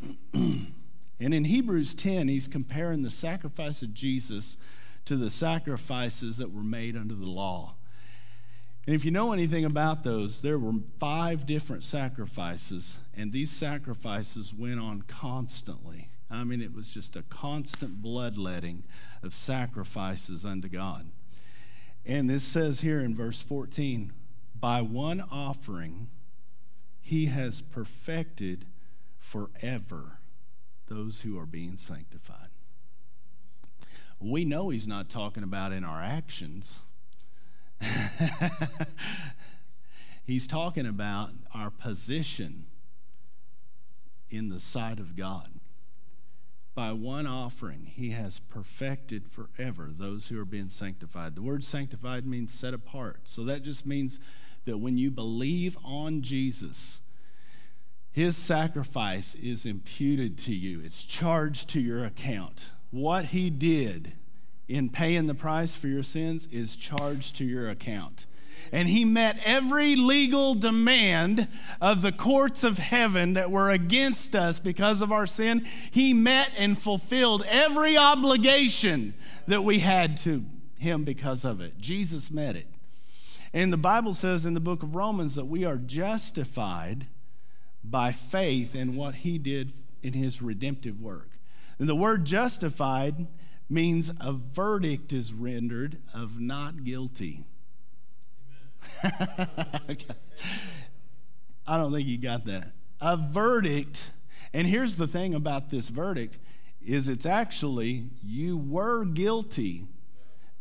[0.32, 0.74] and
[1.18, 4.56] in Hebrews 10, he's comparing the sacrifice of Jesus
[5.04, 7.74] to the sacrifices that were made under the law.
[8.86, 14.52] And if you know anything about those, there were five different sacrifices, and these sacrifices
[14.52, 16.08] went on constantly.
[16.30, 18.84] I mean, it was just a constant bloodletting
[19.22, 21.10] of sacrifices unto God.
[22.04, 24.12] And this says here in verse 14
[24.62, 26.06] by one offering,
[27.00, 28.64] he has perfected
[29.18, 30.18] forever
[30.86, 32.48] those who are being sanctified.
[34.20, 36.78] We know he's not talking about in our actions.
[40.24, 42.66] he's talking about our position
[44.30, 45.48] in the sight of God.
[46.76, 51.34] By one offering, he has perfected forever those who are being sanctified.
[51.34, 53.22] The word sanctified means set apart.
[53.24, 54.20] So that just means
[54.64, 57.00] that when you believe on Jesus,
[58.10, 62.70] his sacrifice is imputed to you, it's charged to your account.
[62.90, 64.12] What he did
[64.68, 68.26] in paying the price for your sins is charged to your account.
[68.70, 71.48] And he met every legal demand
[71.80, 75.66] of the courts of heaven that were against us because of our sin.
[75.90, 79.14] He met and fulfilled every obligation
[79.46, 80.44] that we had to
[80.76, 81.78] him because of it.
[81.78, 82.66] Jesus met it.
[83.54, 87.06] And the Bible says in the book of Romans that we are justified
[87.84, 89.72] by faith in what he did
[90.02, 91.30] in his redemptive work.
[91.78, 93.26] And the word justified
[93.68, 97.44] means a verdict is rendered of not guilty.
[101.66, 102.72] I don't think you got that.
[103.00, 104.12] A verdict,
[104.52, 106.38] and here's the thing about this verdict
[106.84, 109.86] is it's actually you were guilty,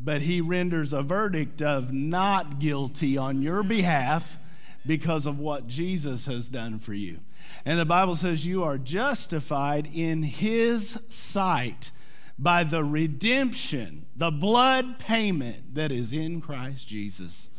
[0.04, 4.38] but he renders a verdict of not guilty on your behalf
[4.86, 7.20] because of what Jesus has done for you.
[7.66, 11.92] And the Bible says you are justified in his sight
[12.40, 17.52] by the redemption, the blood payment that is in Christ Jesus.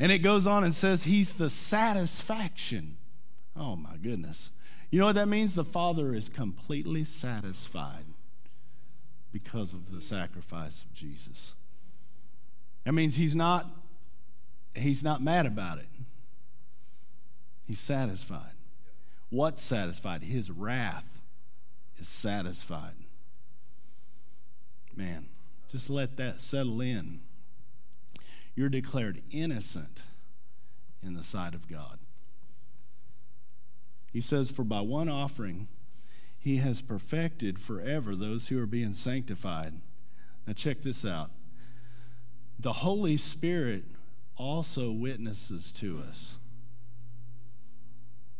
[0.00, 2.96] And it goes on and says he's the satisfaction.
[3.54, 4.50] Oh my goodness.
[4.90, 5.54] You know what that means?
[5.54, 8.06] The Father is completely satisfied
[9.32, 11.54] because of the sacrifice of Jesus.
[12.84, 13.66] That means he's not
[14.74, 15.88] he's not mad about it.
[17.66, 18.52] He's satisfied.
[19.30, 20.22] What's satisfied?
[20.22, 21.22] His wrath
[21.96, 22.94] is satisfied.
[24.94, 25.28] Man,
[25.70, 27.20] just let that settle in.
[28.54, 30.02] You're declared innocent
[31.02, 31.98] in the sight of God.
[34.12, 35.68] He says, For by one offering
[36.42, 39.74] he has perfected forever those who are being sanctified.
[40.44, 41.30] Now, check this out.
[42.58, 43.84] The Holy Spirit
[44.36, 46.38] also witnesses to us.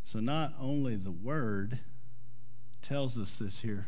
[0.03, 1.79] So, not only the Word
[2.83, 3.87] tells us this here,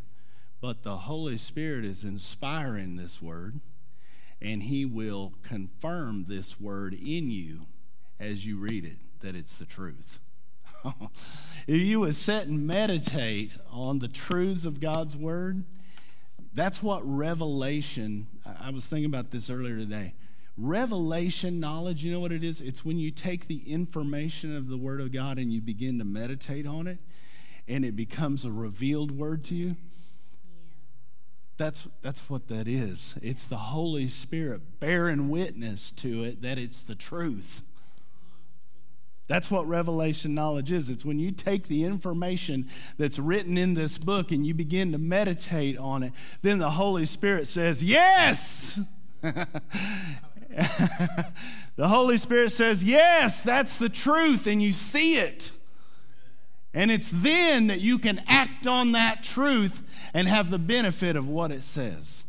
[0.61, 3.59] but the Holy Spirit is inspiring this Word,
[4.41, 7.67] and He will confirm this Word in you
[8.21, 10.21] as you read it that it's the truth.
[11.67, 15.65] if you would sit and meditate on the truths of God's Word,
[16.53, 18.27] that's what revelation,
[18.61, 20.15] I was thinking about this earlier today.
[20.57, 22.61] Revelation knowledge, you know what it is?
[22.61, 26.05] It's when you take the information of the Word of God and you begin to
[26.05, 26.99] meditate on it,
[27.67, 29.77] and it becomes a revealed word to you.
[31.57, 33.17] That's, that's what that is.
[33.23, 37.63] It's the Holy Spirit bearing witness to it that it's the truth.
[39.27, 40.91] That's what revelation knowledge is.
[40.91, 42.69] It's when you take the information
[42.99, 46.13] that's written in this book and you begin to meditate on it,
[46.43, 48.81] then the Holy Spirit says, Yes!
[49.23, 49.49] the
[51.79, 55.53] Holy Spirit says, Yes, that's the truth, and you see it.
[56.75, 61.29] And it's then that you can act on that truth and have the benefit of
[61.29, 62.27] what it says.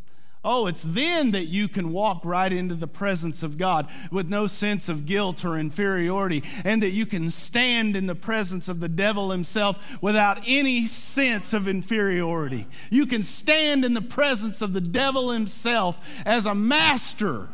[0.48, 4.46] Oh, it's then that you can walk right into the presence of God with no
[4.46, 8.88] sense of guilt or inferiority, and that you can stand in the presence of the
[8.88, 12.68] devil himself without any sense of inferiority.
[12.90, 17.48] You can stand in the presence of the devil himself as a master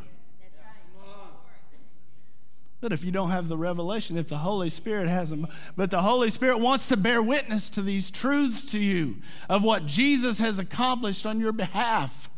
[2.82, 6.28] but if you don't have the revelation, if the Holy Spirit hasn't, but the Holy
[6.30, 9.18] Spirit wants to bear witness to these truths to you
[9.48, 12.28] of what Jesus has accomplished on your behalf.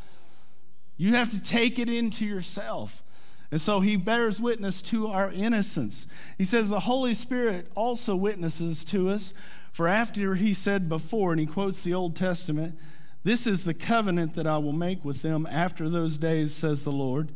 [0.97, 3.03] You have to take it into yourself.
[3.51, 6.07] And so he bears witness to our innocence.
[6.39, 9.35] He says the Holy Spirit also witnesses to us,
[9.73, 12.77] for after he said before, and he quotes the Old Testament,
[13.25, 16.93] this is the covenant that I will make with them after those days, says the
[16.93, 17.33] Lord.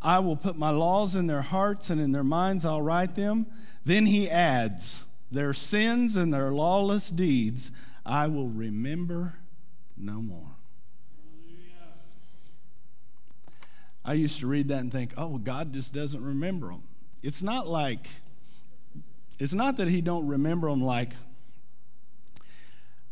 [0.00, 3.46] I will put my laws in their hearts and in their minds I'll write them.
[3.84, 7.70] Then he adds, Their sins and their lawless deeds
[8.04, 9.34] I will remember
[9.96, 10.55] no more.
[14.06, 16.84] I used to read that and think, oh, God just doesn't remember them.
[17.24, 18.06] It's not like,
[19.40, 21.10] it's not that he don't remember them like,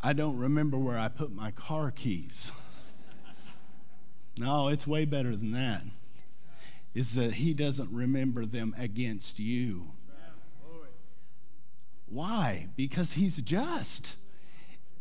[0.01, 2.53] I don't remember where I put my car keys.
[4.38, 5.82] no, it's way better than that
[6.95, 9.90] is that he doesn't remember them against you.
[12.07, 12.68] Why?
[12.76, 14.16] Because he's just.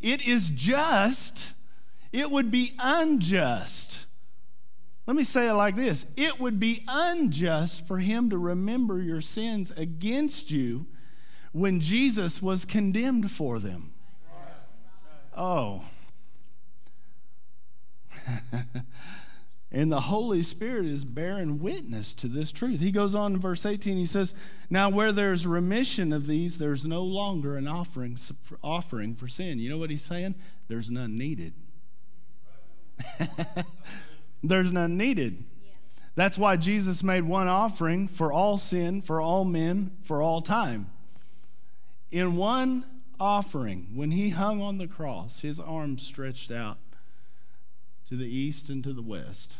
[0.01, 1.53] It is just.
[2.11, 4.07] It would be unjust.
[5.05, 9.21] Let me say it like this it would be unjust for him to remember your
[9.21, 10.87] sins against you
[11.51, 13.91] when Jesus was condemned for them.
[15.35, 15.83] Oh.
[19.75, 22.79] And the Holy Spirit is bearing witness to this truth.
[22.79, 24.35] He goes on in verse 18, he says,
[24.69, 28.15] Now where there's remission of these, there's no longer an offering,
[28.63, 29.57] offering for sin.
[29.57, 30.35] You know what he's saying?
[30.67, 31.53] There's none needed.
[34.43, 35.45] there's none needed.
[36.15, 40.91] That's why Jesus made one offering for all sin, for all men, for all time.
[42.11, 42.85] In one
[43.19, 46.77] offering, when he hung on the cross, his arms stretched out
[48.09, 49.57] to the east and to the west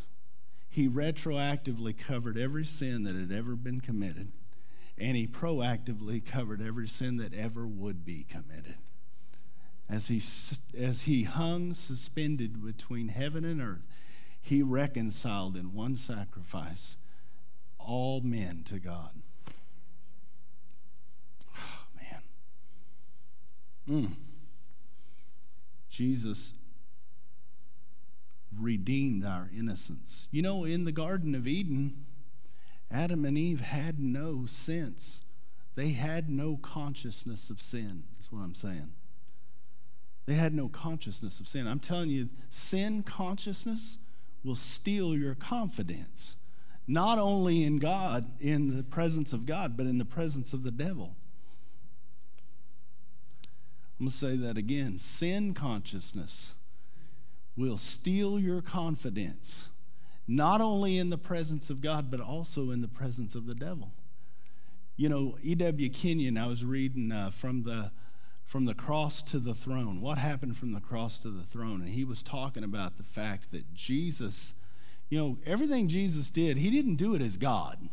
[0.73, 4.31] he retroactively covered every sin that had ever been committed,
[4.97, 8.77] and he proactively covered every sin that ever would be committed.
[9.87, 10.19] as he,
[10.75, 13.83] as he hung suspended between heaven and earth,
[14.43, 16.97] he reconciled in one sacrifice
[17.79, 19.21] all men to God.
[21.57, 22.21] Oh, man.
[23.87, 24.15] Mm.
[25.89, 26.53] Jesus
[28.59, 30.27] redeemed our innocence.
[30.29, 32.05] You know, in the Garden of Eden,
[32.91, 35.21] Adam and Eve had no sense.
[35.75, 38.91] They had no consciousness of sin, That's what I'm saying.
[40.25, 41.65] They had no consciousness of sin.
[41.65, 43.97] I'm telling you, sin consciousness
[44.43, 46.35] will steal your confidence,
[46.87, 50.71] not only in God, in the presence of God, but in the presence of the
[50.71, 51.15] devil.
[53.99, 54.97] I'm going to say that again.
[54.97, 56.55] Sin consciousness
[57.55, 59.69] will steal your confidence,
[60.27, 63.91] not only in the presence of God, but also in the presence of the devil.
[64.97, 65.89] You know, E.W.
[65.89, 67.91] Kenyon, I was reading uh, from the
[68.53, 69.99] from the cross to the throne.
[69.99, 71.81] What happened from the cross to the throne?
[71.81, 74.53] And he was talking about the fact that Jesus,
[75.09, 77.89] you know, everything Jesus did, he didn't do it as God.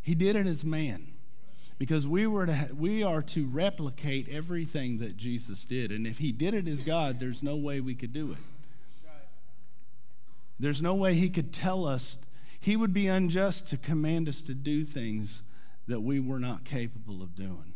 [0.00, 1.08] He did it as man.
[1.78, 5.90] Because we were to we are to replicate everything that Jesus did.
[5.90, 9.10] And if he did it as God, there's no way we could do it.
[10.60, 12.18] There's no way he could tell us,
[12.60, 15.42] he would be unjust to command us to do things
[15.88, 17.71] that we were not capable of doing.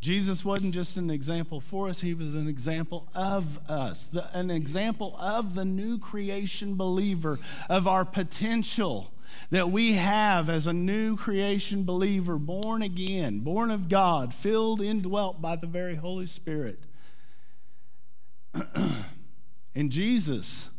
[0.00, 4.50] Jesus wasn't just an example for us, he was an example of us, the, an
[4.50, 7.38] example of the new creation believer,
[7.68, 9.12] of our potential
[9.50, 15.42] that we have as a new creation believer, born again, born of God, filled, indwelt
[15.42, 16.84] by the very Holy Spirit.
[19.74, 20.70] and Jesus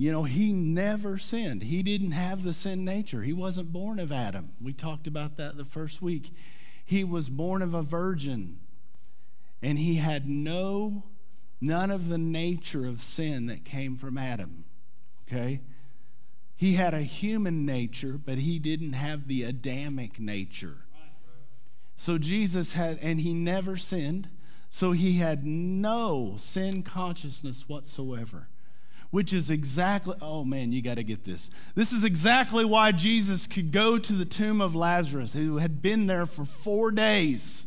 [0.00, 1.64] you know, he never sinned.
[1.64, 3.20] He didn't have the sin nature.
[3.20, 4.52] He wasn't born of Adam.
[4.58, 6.32] We talked about that the first week.
[6.90, 8.58] He was born of a virgin,
[9.62, 11.04] and he had no,
[11.60, 14.64] none of the nature of sin that came from Adam.
[15.22, 15.60] Okay?
[16.56, 20.78] He had a human nature, but he didn't have the Adamic nature.
[21.94, 24.28] So Jesus had, and he never sinned,
[24.68, 28.48] so he had no sin consciousness whatsoever
[29.10, 31.50] which is exactly, oh man, you got to get this.
[31.74, 36.06] This is exactly why Jesus could go to the tomb of Lazarus, who had been
[36.06, 37.66] there for four days.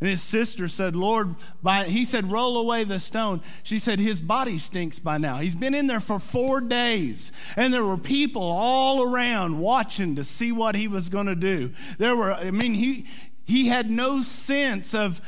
[0.00, 3.42] And his sister said, Lord, by, he said, roll away the stone.
[3.62, 5.36] She said, his body stinks by now.
[5.38, 7.32] He's been in there for four days.
[7.54, 11.72] And there were people all around watching to see what he was going to do.
[11.98, 13.06] There were, I mean, he,
[13.44, 15.20] he had no sense of,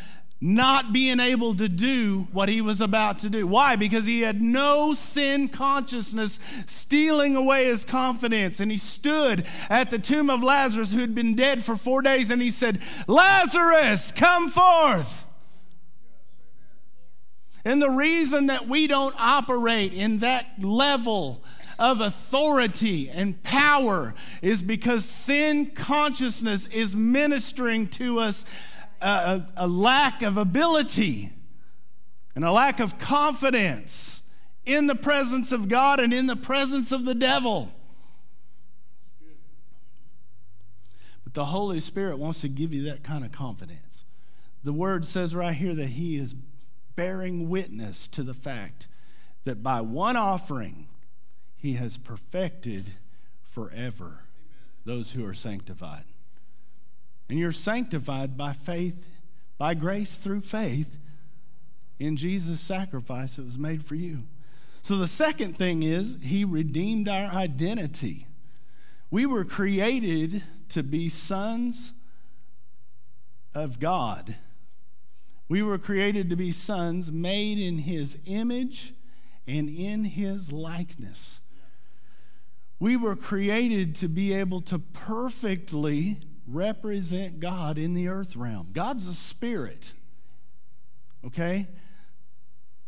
[0.45, 3.47] not being able to do what he was about to do.
[3.47, 3.77] Why?
[3.77, 8.59] Because he had no sin consciousness stealing away his confidence.
[8.59, 12.29] And he stood at the tomb of Lazarus, who had been dead for four days,
[12.29, 15.27] and he said, Lazarus, come forth.
[17.65, 21.45] And the reason that we don't operate in that level
[21.79, 24.13] of authority and power
[24.43, 28.45] is because sin consciousness is ministering to us
[29.03, 31.33] a, a, lack of ability
[32.35, 34.23] and a lack of confidence
[34.65, 37.73] in the presence of God and in the presence of the devil.
[41.25, 44.05] But the Holy Spirit wants to give you that kind of confidence.
[44.65, 46.35] The word says right here that He is
[46.95, 48.87] bearing witness to the fact
[49.45, 50.87] that by one offering,
[51.57, 52.93] He has perfected
[53.43, 54.21] forever
[54.85, 56.05] those who are sanctified.
[57.33, 59.07] And you're sanctified by faith,
[59.57, 60.99] by grace through faith
[61.99, 64.25] in Jesus' sacrifice that was made for you.
[64.83, 68.27] So the second thing is, He redeemed our identity.
[69.11, 71.95] We were created to be sons
[73.55, 74.37] of God.
[75.49, 78.93] We were created to be sons made in His image
[79.47, 81.41] and in His likeness.
[82.79, 88.69] We were created to be able to perfectly represent God in the earth realm.
[88.73, 89.95] God's a spirit,
[91.25, 91.69] okay?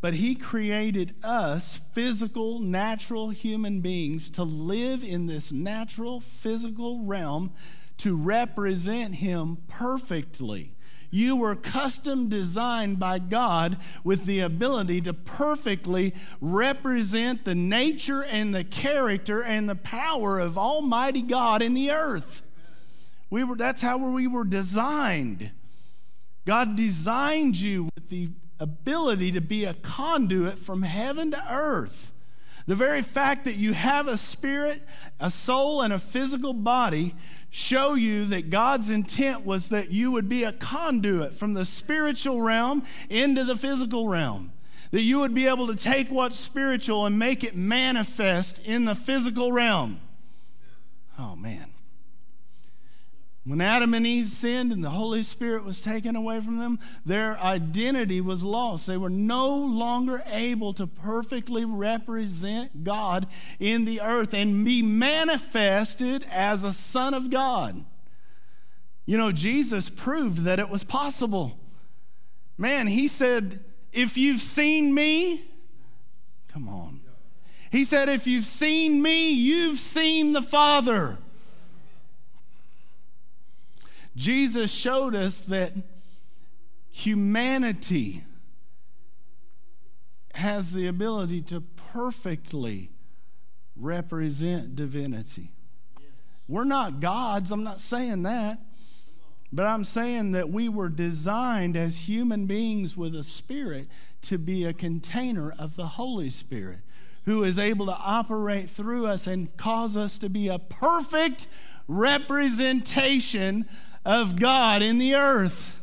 [0.01, 7.53] But He created us, physical, natural human beings, to live in this natural, physical realm
[7.99, 10.75] to represent Him perfectly.
[11.11, 18.53] You were custom designed by God with the ability to perfectly represent the nature and
[18.53, 22.43] the character and the power of Almighty God in the earth.
[23.31, 25.51] We were, that's how we were designed.
[26.45, 28.29] God designed you with the
[28.61, 32.13] ability to be a conduit from heaven to earth.
[32.67, 34.83] The very fact that you have a spirit,
[35.21, 37.15] a soul, and a physical body
[37.51, 42.41] show you that God's intent was that you would be a conduit from the spiritual
[42.41, 44.51] realm into the physical realm.
[44.93, 48.95] That you would be able to take what's spiritual and make it manifest in the
[48.95, 50.01] physical realm.
[51.19, 51.74] Oh, man.
[53.47, 57.39] When Adam and Eve sinned and the Holy Spirit was taken away from them, their
[57.39, 58.87] identity was lost.
[58.87, 63.27] They were no longer able to perfectly represent God
[63.61, 67.85] in the earth and be manifested as a Son of God.
[69.05, 71.59] You know, Jesus proved that it was possible.
[72.57, 75.45] Man, he said, If you've seen me,
[76.49, 77.03] come on.
[77.71, 81.19] He said, If you've seen me, you've seen the Father.
[84.17, 85.73] Jesus showed us that
[86.91, 88.23] humanity
[90.35, 92.91] has the ability to perfectly
[93.77, 95.51] represent divinity.
[96.49, 98.59] We're not gods, I'm not saying that.
[99.53, 103.87] But I'm saying that we were designed as human beings with a spirit
[104.23, 106.81] to be a container of the Holy Spirit,
[107.25, 111.47] who is able to operate through us and cause us to be a perfect
[111.87, 113.67] representation
[114.05, 115.83] of God in the earth.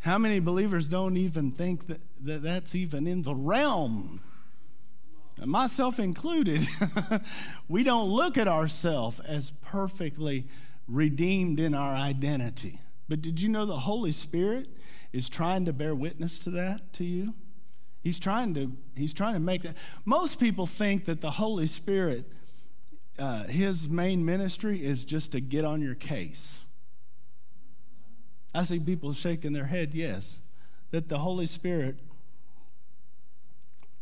[0.00, 4.20] How many believers don't even think that, that that's even in the realm?
[5.44, 6.66] Myself included.
[7.68, 10.46] we don't look at ourselves as perfectly
[10.88, 12.80] redeemed in our identity.
[13.08, 14.68] But did you know the Holy Spirit
[15.12, 17.34] is trying to bear witness to that to you?
[18.02, 19.76] He's trying to he's trying to make that.
[20.04, 22.30] Most people think that the Holy Spirit
[23.18, 26.64] uh, his main ministry is just to get on your case.
[28.54, 30.42] I see people shaking their head, yes,
[30.90, 31.98] that the Holy Spirit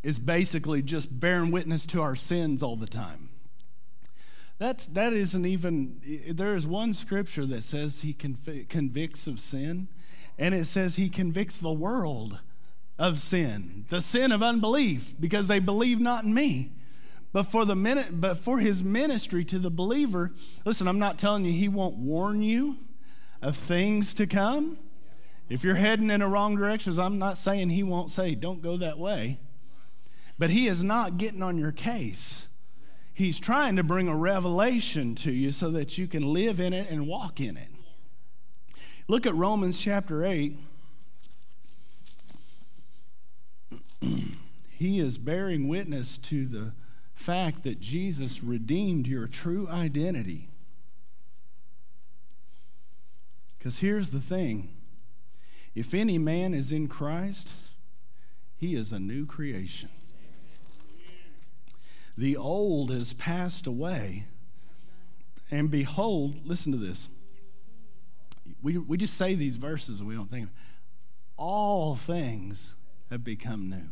[0.02, 3.30] is basically just bearing witness to our sins all the time.
[4.58, 9.88] That's, that isn't even, there is one scripture that says he conv- convicts of sin,
[10.38, 12.40] and it says he convicts the world
[12.98, 16.70] of sin, the sin of unbelief, because they believe not in me.
[17.34, 20.30] But for the minute, but for his ministry to the believer,
[20.64, 22.76] listen, I'm not telling you he won't warn you
[23.42, 24.78] of things to come.
[25.48, 28.76] If you're heading in the wrong directions, I'm not saying he won't say, don't go
[28.76, 29.40] that way.
[30.38, 32.46] But he is not getting on your case.
[33.12, 36.88] He's trying to bring a revelation to you so that you can live in it
[36.88, 37.70] and walk in it.
[39.08, 40.56] Look at Romans chapter 8.
[44.78, 46.74] he is bearing witness to the
[47.14, 50.48] fact that Jesus redeemed your true identity.
[53.58, 54.70] Because here's the thing
[55.74, 57.52] if any man is in Christ,
[58.56, 59.88] he is a new creation.
[62.16, 64.24] The old has passed away,
[65.50, 67.08] and behold, listen to this.
[68.62, 70.48] We, we just say these verses and we don't think,
[71.36, 72.76] all things
[73.10, 73.90] have become new.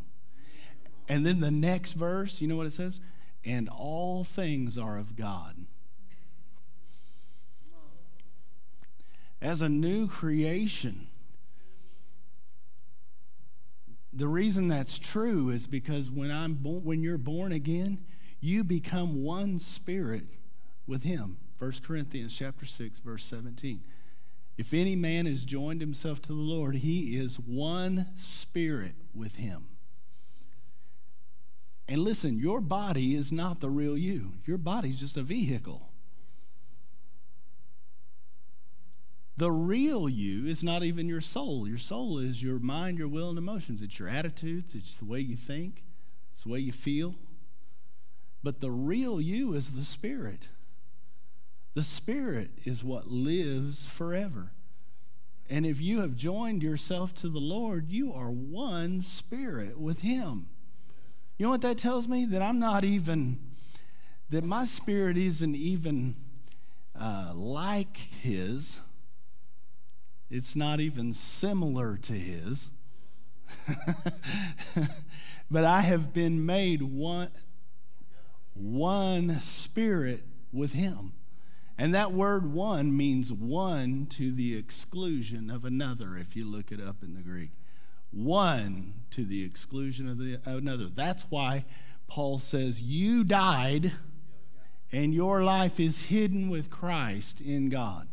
[1.12, 2.98] And then the next verse, you know what it says?
[3.44, 5.66] And all things are of God.
[9.42, 11.08] As a new creation,
[14.10, 18.06] the reason that's true is because when I'm when you're born again,
[18.40, 20.38] you become one spirit
[20.86, 21.36] with him.
[21.58, 23.82] 1 Corinthians chapter 6 verse 17.
[24.56, 29.66] If any man has joined himself to the Lord, he is one spirit with him.
[31.88, 34.32] And listen, your body is not the real you.
[34.46, 35.88] Your body's just a vehicle.
[39.36, 41.66] The real you is not even your soul.
[41.66, 43.82] Your soul is your mind, your will, and emotions.
[43.82, 45.82] It's your attitudes, it's the way you think,
[46.32, 47.16] it's the way you feel.
[48.42, 50.48] But the real you is the spirit.
[51.74, 54.52] The spirit is what lives forever.
[55.48, 60.48] And if you have joined yourself to the Lord, you are one spirit with Him.
[61.38, 62.24] You know what that tells me?
[62.26, 63.38] That I'm not even,
[64.30, 66.16] that my spirit isn't even
[66.98, 68.80] uh, like His.
[70.30, 72.70] It's not even similar to His.
[75.50, 77.30] but I have been made one,
[78.54, 80.22] one spirit
[80.52, 81.12] with Him.
[81.78, 86.80] And that word one means one to the exclusion of another, if you look it
[86.80, 87.50] up in the Greek
[88.12, 90.86] one to the exclusion of, the, another.
[90.86, 91.64] That's why
[92.06, 93.92] Paul says, You died,
[94.90, 98.08] and your life is hidden with Christ in God.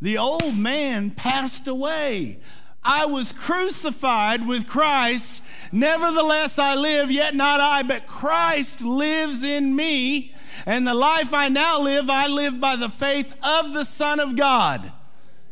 [0.00, 2.38] The old man passed away.
[2.84, 5.42] I was crucified with Christ.
[5.72, 10.34] Nevertheless, I live, yet not I, but Christ lives in me.
[10.64, 14.36] And the life I now live, I live by the faith of the Son of
[14.36, 14.92] God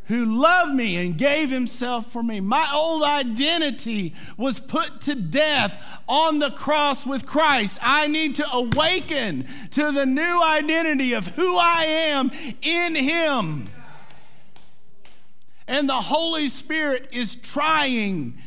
[0.09, 2.41] who loved me and gave himself for me.
[2.41, 7.79] My old identity was put to death on the cross with Christ.
[7.83, 12.31] I need to awaken to the new identity of who I am
[12.63, 13.65] in him.
[15.69, 18.39] And the Holy Spirit is trying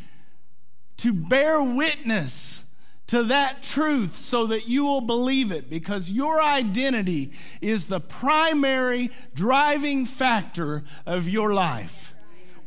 [0.97, 2.63] to bear witness
[3.09, 9.09] to that truth so that you will believe it because your identity is the primary
[9.33, 12.13] driving factor of your life.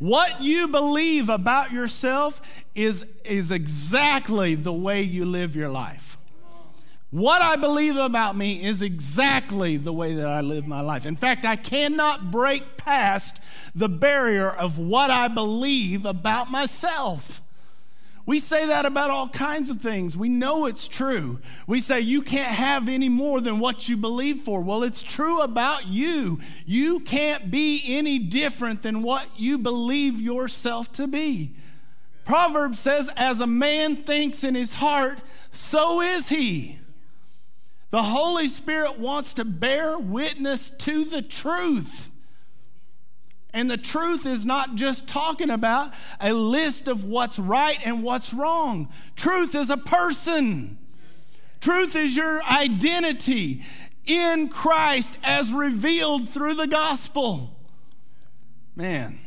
[0.00, 2.40] What you believe about yourself
[2.74, 6.18] is, is exactly the way you live your life.
[7.12, 11.06] What I believe about me is exactly the way that I live my life.
[11.06, 13.40] In fact, I cannot break past
[13.76, 17.41] the barrier of what I believe about myself.
[18.24, 20.16] We say that about all kinds of things.
[20.16, 21.40] We know it's true.
[21.66, 24.60] We say you can't have any more than what you believe for.
[24.62, 26.38] Well, it's true about you.
[26.64, 31.56] You can't be any different than what you believe yourself to be.
[32.24, 35.20] Proverbs says, As a man thinks in his heart,
[35.50, 36.78] so is he.
[37.90, 42.11] The Holy Spirit wants to bear witness to the truth.
[43.54, 48.32] And the truth is not just talking about a list of what's right and what's
[48.32, 48.88] wrong.
[49.14, 50.78] Truth is a person.
[51.60, 53.62] Truth is your identity
[54.06, 57.58] in Christ as revealed through the gospel.
[58.74, 59.20] Man,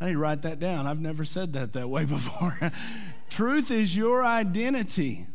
[0.00, 0.86] I need to write that down.
[0.86, 2.72] I've never said that that way before.
[3.30, 5.26] Truth is your identity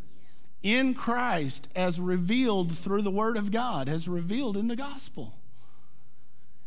[0.62, 5.39] in Christ as revealed through the Word of God, as revealed in the gospel.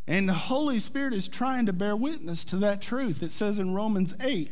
[0.07, 3.23] And the Holy Spirit is trying to bear witness to that truth.
[3.23, 4.51] It says in Romans 8,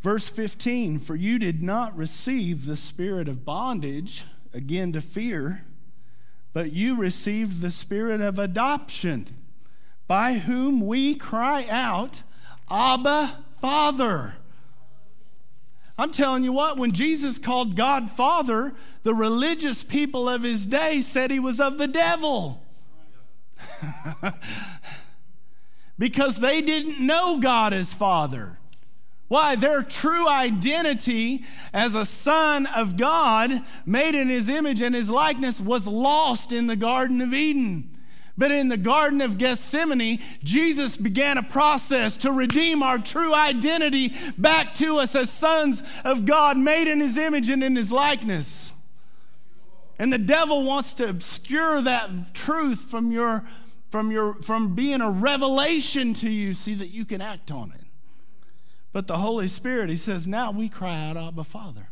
[0.00, 4.24] verse 15, For you did not receive the spirit of bondage,
[4.54, 5.64] again to fear,
[6.52, 9.26] but you received the spirit of adoption,
[10.06, 12.22] by whom we cry out,
[12.70, 14.36] Abba, Father.
[15.98, 21.00] I'm telling you what, when Jesus called God Father, the religious people of his day
[21.00, 22.62] said he was of the devil.
[25.98, 28.58] because they didn't know God as Father.
[29.28, 29.56] Why?
[29.56, 35.60] Their true identity as a son of God, made in his image and his likeness,
[35.60, 37.90] was lost in the Garden of Eden.
[38.38, 44.12] But in the Garden of Gethsemane, Jesus began a process to redeem our true identity
[44.36, 48.74] back to us as sons of God, made in his image and in his likeness.
[49.98, 53.44] And the devil wants to obscure that truth from your
[53.96, 57.86] from your from being a revelation to you so that you can act on it.
[58.92, 61.88] But the Holy Spirit, he says, now we cry out, Abba Father.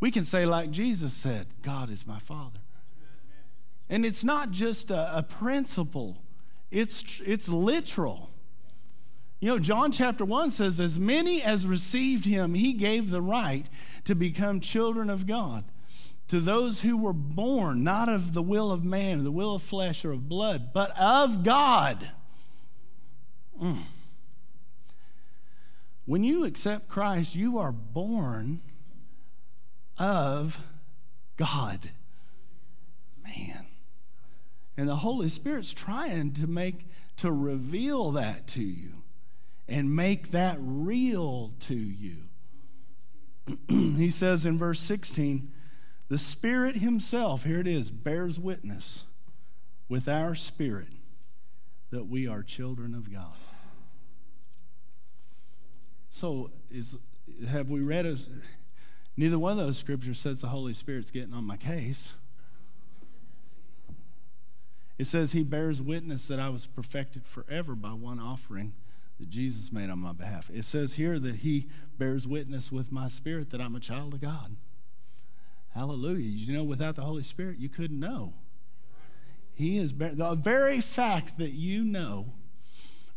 [0.00, 2.58] We can say, like Jesus said, God is my Father.
[3.88, 6.18] And it's not just a, a principle,
[6.72, 8.30] it's, it's literal.
[9.38, 13.68] You know, John chapter 1 says, As many as received him, he gave the right
[14.04, 15.62] to become children of God
[16.30, 20.04] to those who were born not of the will of man, the will of flesh,
[20.04, 22.08] or of blood, but of God.
[23.60, 23.82] Mm.
[26.06, 28.60] When you accept Christ, you are born
[29.98, 30.60] of
[31.36, 31.90] God.
[33.24, 33.66] Man.
[34.76, 39.02] And the Holy Spirit's trying to make, to reveal that to you
[39.68, 42.18] and make that real to you.
[43.68, 45.50] he says in verse 16,
[46.10, 49.04] the Spirit Himself, here it is, bears witness
[49.88, 50.88] with our spirit
[51.90, 53.36] that we are children of God.
[56.08, 56.98] So, is,
[57.48, 58.06] have we read?
[58.06, 58.16] A,
[59.16, 62.14] neither one of those scriptures says the Holy Spirit's getting on my case.
[64.98, 68.72] It says he bears witness that I was perfected forever by one offering
[69.20, 70.50] that Jesus made on my behalf.
[70.52, 74.20] It says here that he bears witness with my spirit that I'm a child of
[74.20, 74.56] God.
[75.74, 76.28] Hallelujah.
[76.28, 78.34] You know, without the Holy Spirit, you couldn't know.
[79.54, 82.32] He is the very fact that you know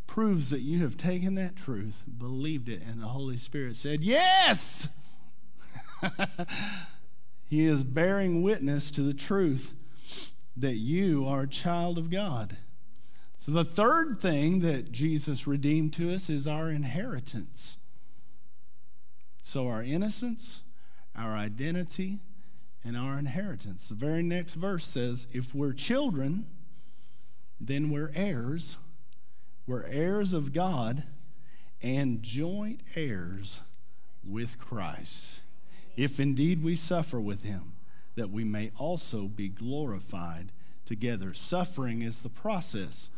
[0.06, 4.96] proves that you have taken that truth, believed it, and the Holy Spirit said, Yes!
[7.46, 9.74] he is bearing witness to the truth
[10.56, 12.58] that you are a child of God.
[13.38, 17.78] So, the third thing that Jesus redeemed to us is our inheritance.
[19.42, 20.62] So, our innocence,
[21.16, 22.20] our identity,
[22.84, 23.88] and our inheritance.
[23.88, 26.46] The very next verse says, If we're children,
[27.60, 28.78] then we're heirs.
[29.66, 31.04] We're heirs of God
[31.82, 33.60] and joint heirs
[34.26, 35.40] with Christ,
[35.96, 37.72] if indeed we suffer with him,
[38.14, 40.52] that we may also be glorified
[40.86, 41.34] together.
[41.34, 43.10] Suffering is the process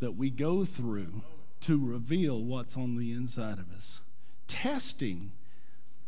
[0.00, 1.22] that we go through
[1.60, 4.00] to reveal what's on the inside of us.
[4.48, 5.32] Testing,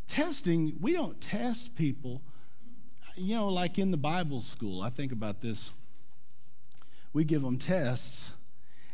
[0.08, 2.22] testing, we don't test people,
[3.16, 4.82] you know, like in the Bible school.
[4.82, 5.70] I think about this.
[7.12, 8.32] We give them tests,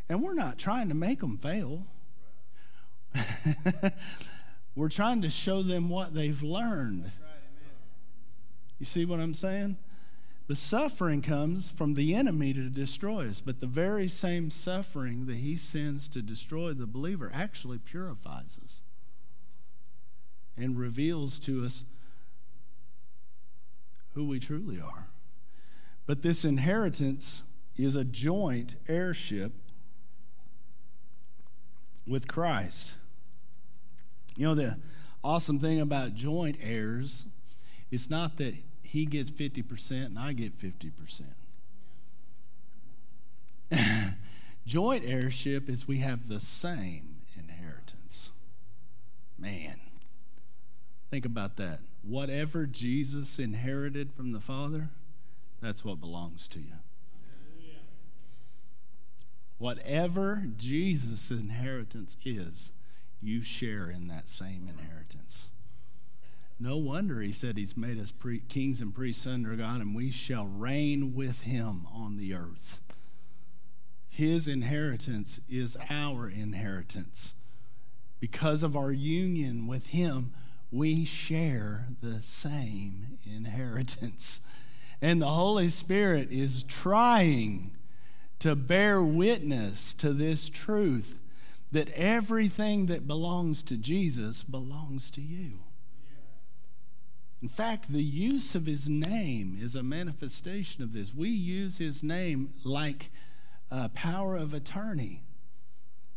[0.08, 1.86] and we're not trying to make them fail.
[4.76, 7.10] we're trying to show them what they've learned.
[8.78, 9.76] You see what I'm saying?
[10.48, 15.36] The suffering comes from the enemy to destroy us, but the very same suffering that
[15.36, 18.82] he sends to destroy the believer actually purifies us
[20.56, 21.84] and reveals to us
[24.14, 25.08] who we truly are.
[26.06, 27.42] But this inheritance
[27.76, 29.52] is a joint heirship
[32.06, 32.94] with Christ.
[34.36, 34.78] You know, the
[35.22, 37.26] awesome thing about joint heirs,
[37.90, 41.22] it's not that he gets 50% and I get 50%.
[44.66, 48.30] Joint heirship is we have the same inheritance.
[49.38, 49.76] Man,
[51.10, 51.80] think about that.
[52.02, 54.90] Whatever Jesus inherited from the Father,
[55.60, 56.74] that's what belongs to you.
[59.58, 62.72] Whatever Jesus' inheritance is,
[63.20, 65.50] you share in that same inheritance.
[66.58, 70.10] No wonder he said he's made us pre- kings and priests under God, and we
[70.10, 72.80] shall reign with him on the earth.
[74.08, 77.34] His inheritance is our inheritance.
[78.18, 80.32] Because of our union with him,
[80.70, 84.40] we share the same inheritance.
[85.02, 87.72] And the Holy Spirit is trying
[88.38, 91.18] to bear witness to this truth
[91.72, 95.60] that everything that belongs to Jesus belongs to you.
[97.42, 101.14] In fact, the use of his name is a manifestation of this.
[101.14, 103.10] We use his name like
[103.70, 105.22] a power of attorney.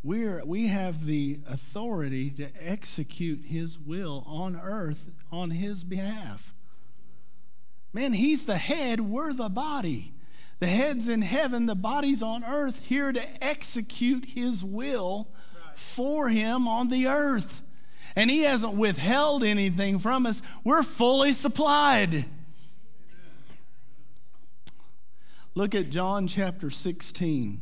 [0.04, 6.54] We're, we have the authority to execute his will on earth on his behalf.
[7.94, 10.14] Man, he's the head, we're the body.
[10.60, 15.30] The head's in heaven, the body's on earth, here to execute his will
[15.76, 17.64] for him on the earth
[18.16, 20.42] and He hasn't withheld anything from us.
[20.64, 22.26] We're fully supplied.
[25.56, 27.62] Look at John chapter 16.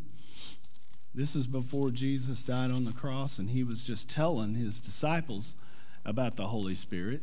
[1.14, 5.56] This is before Jesus died on the cross, and he was just telling his disciples
[6.06, 7.22] about the Holy Spirit.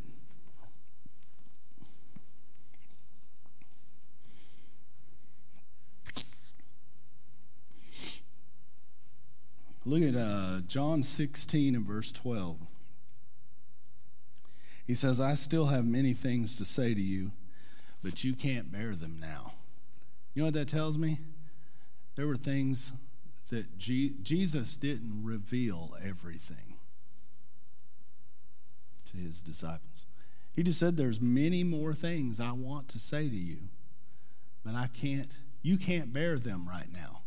[9.85, 12.57] Look at uh, John 16 and verse 12.
[14.85, 17.31] He says, I still have many things to say to you,
[18.03, 19.53] but you can't bear them now.
[20.33, 21.17] You know what that tells me?
[22.15, 22.91] There were things
[23.49, 26.77] that Jesus didn't reveal everything
[29.11, 30.05] to his disciples.
[30.53, 33.69] He just said, There's many more things I want to say to you,
[34.63, 35.31] but I can't,
[35.61, 37.21] you can't bear them right now.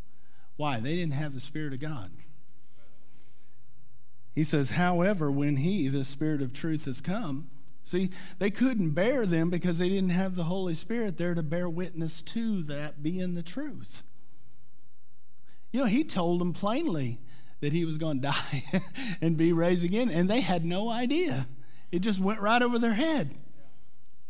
[0.56, 0.80] Why?
[0.80, 2.10] They didn't have the Spirit of God.
[4.34, 7.48] He says, however, when he, the Spirit of truth, has come,
[7.84, 11.68] see, they couldn't bear them because they didn't have the Holy Spirit there to bear
[11.68, 14.02] witness to that being the truth.
[15.72, 17.18] You know, he told them plainly
[17.60, 18.82] that he was going to die
[19.20, 21.46] and be raised again, and they had no idea.
[21.90, 23.34] It just went right over their head.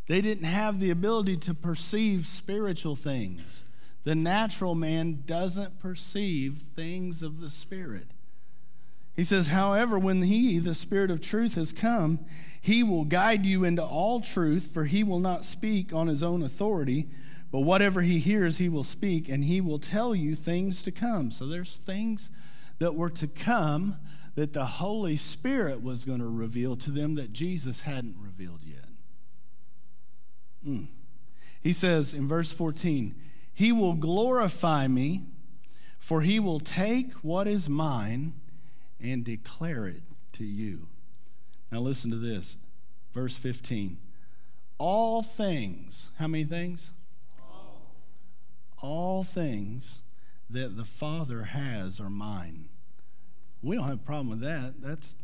[0.08, 3.64] They didn't have the ability to perceive spiritual things.
[4.04, 8.08] The natural man doesn't perceive things of the Spirit.
[9.14, 12.20] He says, However, when he, the Spirit of truth, has come,
[12.60, 16.42] he will guide you into all truth, for he will not speak on his own
[16.42, 17.08] authority,
[17.52, 21.30] but whatever he hears, he will speak, and he will tell you things to come.
[21.30, 22.30] So there's things
[22.78, 23.98] that were to come
[24.34, 28.88] that the Holy Spirit was going to reveal to them that Jesus hadn't revealed yet.
[30.66, 30.88] Mm.
[31.60, 33.14] He says in verse 14,
[33.52, 35.26] He will glorify me,
[35.98, 38.32] for he will take what is mine
[38.98, 40.88] and declare it to you.
[41.70, 42.56] Now, listen to this.
[43.12, 43.98] Verse 15.
[44.78, 46.92] All things, how many things?
[48.82, 50.02] All, things
[50.50, 52.68] that the Father has are mine.
[53.62, 54.82] We don't have a problem with that.
[54.82, 55.16] That's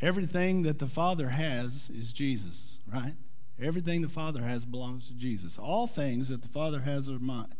[0.00, 3.14] everything that the Father has is Jesus, right?
[3.60, 5.58] Everything the Father has belongs to Jesus.
[5.58, 7.54] All things that the Father has are mine.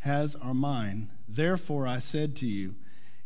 [0.00, 1.10] Has are mine.
[1.28, 2.74] Therefore, I said to you,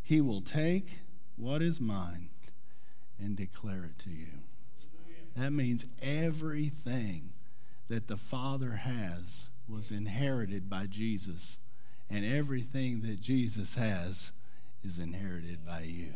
[0.03, 1.01] He will take
[1.37, 2.29] what is mine
[3.19, 4.27] and declare it to you.
[5.35, 7.33] That means everything
[7.89, 11.59] that the Father has was inherited by Jesus,
[12.09, 14.33] and everything that Jesus has
[14.85, 16.13] is inherited by you.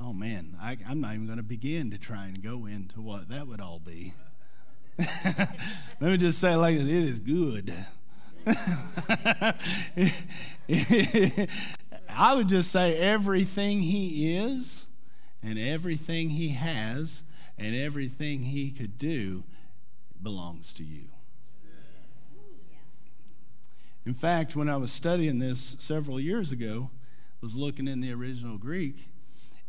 [0.00, 3.28] Oh man, I, am not even going to begin to try and go into what
[3.28, 4.14] that would all be.
[5.24, 7.74] Let me just say like this it is good.
[12.08, 14.86] I would just say everything he is
[15.42, 17.24] and everything he has
[17.58, 19.44] and everything he could do
[20.22, 21.08] belongs to you.
[24.06, 28.12] In fact, when I was studying this several years ago, I was looking in the
[28.12, 29.08] original Greek,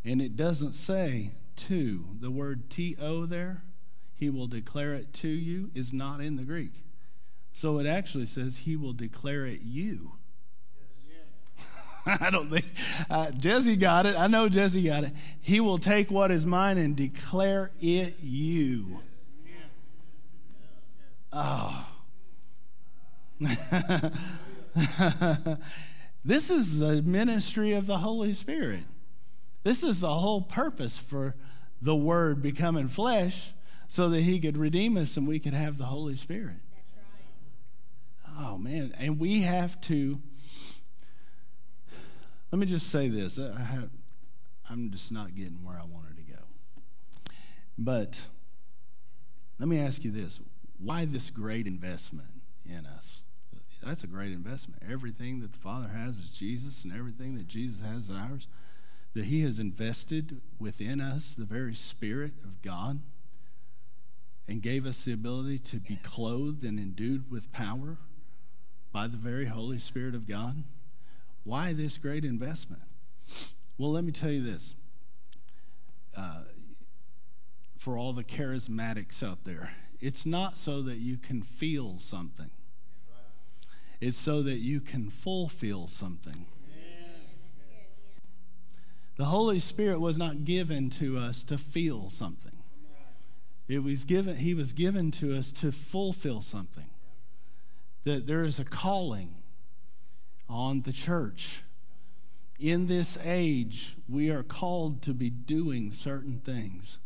[0.05, 2.05] and it doesn't say to.
[2.19, 3.63] The word to there,
[4.15, 6.83] he will declare it to you, is not in the Greek.
[7.53, 10.13] So it actually says he will declare it you.
[12.05, 12.65] I don't think
[13.09, 14.17] uh, Jesse got it.
[14.17, 15.13] I know Jesse got it.
[15.41, 19.01] He will take what is mine and declare it you.
[21.33, 21.85] Oh.
[26.23, 28.83] this is the ministry of the Holy Spirit.
[29.63, 31.35] This is the whole purpose for
[31.81, 33.53] the Word becoming flesh
[33.87, 36.57] so that He could redeem us and we could have the Holy Spirit.
[38.39, 38.93] Oh, man.
[38.99, 40.19] And we have to
[42.51, 43.37] let me just say this.
[43.37, 43.89] Have,
[44.69, 46.39] I'm just not getting where I wanted to go.
[47.77, 48.25] But
[49.57, 50.41] let me ask you this
[50.77, 52.29] why this great investment
[52.65, 53.21] in us?
[53.83, 54.83] That's a great investment.
[54.89, 58.47] Everything that the Father has is Jesus, and everything that Jesus has is ours.
[59.13, 63.01] That He has invested within us the very Spirit of God
[64.47, 67.97] and gave us the ability to be clothed and endued with power
[68.91, 70.63] by the very Holy Spirit of God.
[71.43, 72.83] Why this great investment?
[73.77, 74.75] Well, let me tell you this.
[76.15, 76.41] Uh,
[77.77, 82.51] for all the charismatics out there, it's not so that you can feel something,
[84.01, 86.47] it's so that you can fulfill something.
[89.17, 92.57] The Holy Spirit was not given to us to feel something.
[93.67, 96.89] It was given, he was given to us to fulfill something.
[98.03, 99.35] That there is a calling
[100.49, 101.61] on the church.
[102.59, 106.97] In this age, we are called to be doing certain things.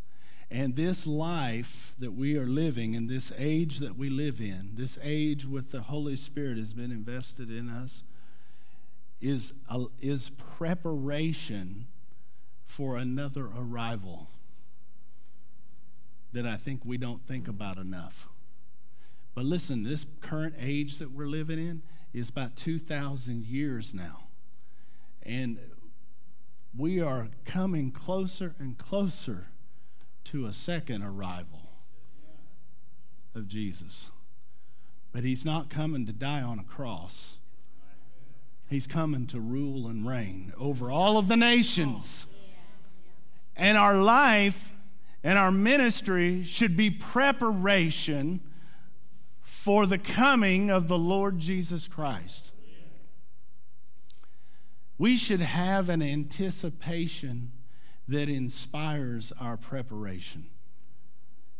[0.50, 4.98] And this life that we are living, in this age that we live in, this
[5.02, 8.04] age with the Holy Spirit has been invested in us,
[9.20, 11.86] is, a, is preparation
[12.64, 14.28] for another arrival
[16.32, 18.28] that I think we don't think about enough.
[19.34, 21.82] But listen, this current age that we're living in,
[22.12, 24.28] is about 2,000 years now.
[25.22, 25.58] And
[26.76, 29.48] we are coming closer and closer
[30.26, 31.70] to a second arrival
[33.34, 34.10] of Jesus.
[35.12, 37.38] But he's not coming to die on a cross.
[38.68, 42.26] He's coming to rule and reign over all of the nations.
[43.56, 44.72] And our life
[45.22, 48.40] and our ministry should be preparation
[49.42, 52.52] for the coming of the Lord Jesus Christ.
[54.98, 57.52] We should have an anticipation
[58.08, 60.46] that inspires our preparation.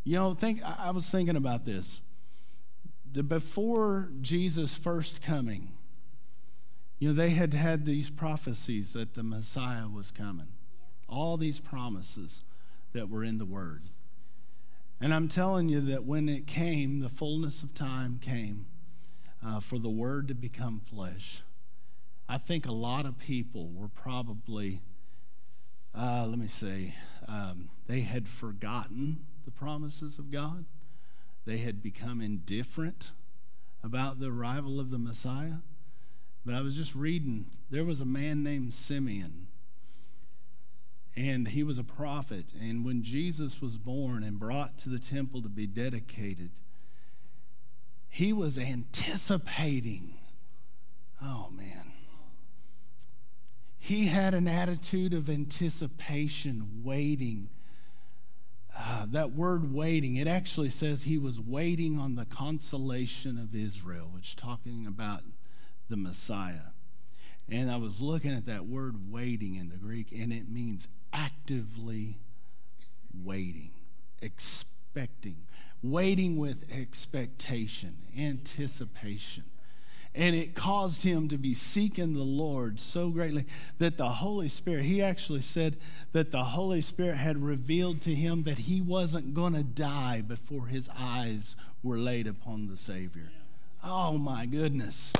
[0.05, 2.01] You know, think I was thinking about this.
[3.11, 5.72] The before Jesus' first coming,
[6.99, 10.49] you know, they had had these prophecies that the Messiah was coming.
[11.09, 12.42] All these promises
[12.92, 13.90] that were in the Word.
[15.01, 18.66] And I'm telling you that when it came, the fullness of time came
[19.44, 21.42] uh, for the Word to become flesh.
[22.28, 24.80] I think a lot of people were probably,
[25.97, 26.94] uh, let me say,
[27.26, 30.64] um, they had forgotten the promises of God.
[31.44, 33.12] They had become indifferent
[33.82, 35.59] about the arrival of the Messiah.
[36.44, 39.47] But I was just reading, there was a man named Simeon
[41.16, 42.53] and he was a prophet.
[42.61, 46.51] And when Jesus was born and brought to the temple to be dedicated,
[48.09, 50.14] he was anticipating.
[51.22, 51.92] Oh, man.
[53.79, 57.51] He had an attitude of anticipation, waiting.
[58.77, 64.11] Uh, that word waiting, it actually says he was waiting on the consolation of Israel,
[64.12, 65.22] which talking about
[65.89, 66.72] the Messiah.
[67.49, 72.18] And I was looking at that word waiting in the Greek, and it means actively
[73.24, 73.70] waiting,
[74.20, 75.47] expecting,
[75.83, 79.45] waiting with expectation, anticipation.
[80.14, 83.44] And it caused him to be seeking the Lord so greatly
[83.78, 85.76] that the Holy Spirit, he actually said
[86.12, 90.66] that the Holy Spirit had revealed to him that he wasn't going to die before
[90.66, 93.30] his eyes were laid upon the Savior.
[93.84, 95.12] Oh my goodness.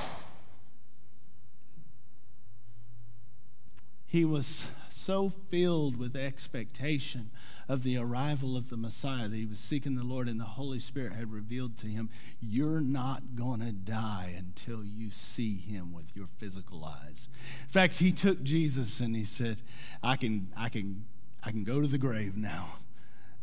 [4.07, 7.31] He was so filled with expectation
[7.69, 10.79] of the arrival of the Messiah that he was seeking the Lord, and the Holy
[10.79, 16.17] Spirit had revealed to him, You're not going to die until you see him with
[16.17, 17.29] your physical eyes.
[17.63, 19.63] In fact, he took Jesus and he said,
[20.03, 21.07] I can, I can,
[21.45, 22.67] I can go to the grave now.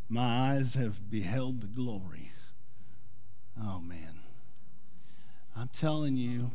[0.08, 2.32] My eyes have beheld the glory.
[3.60, 4.20] Oh, man.
[5.56, 6.50] I'm telling you,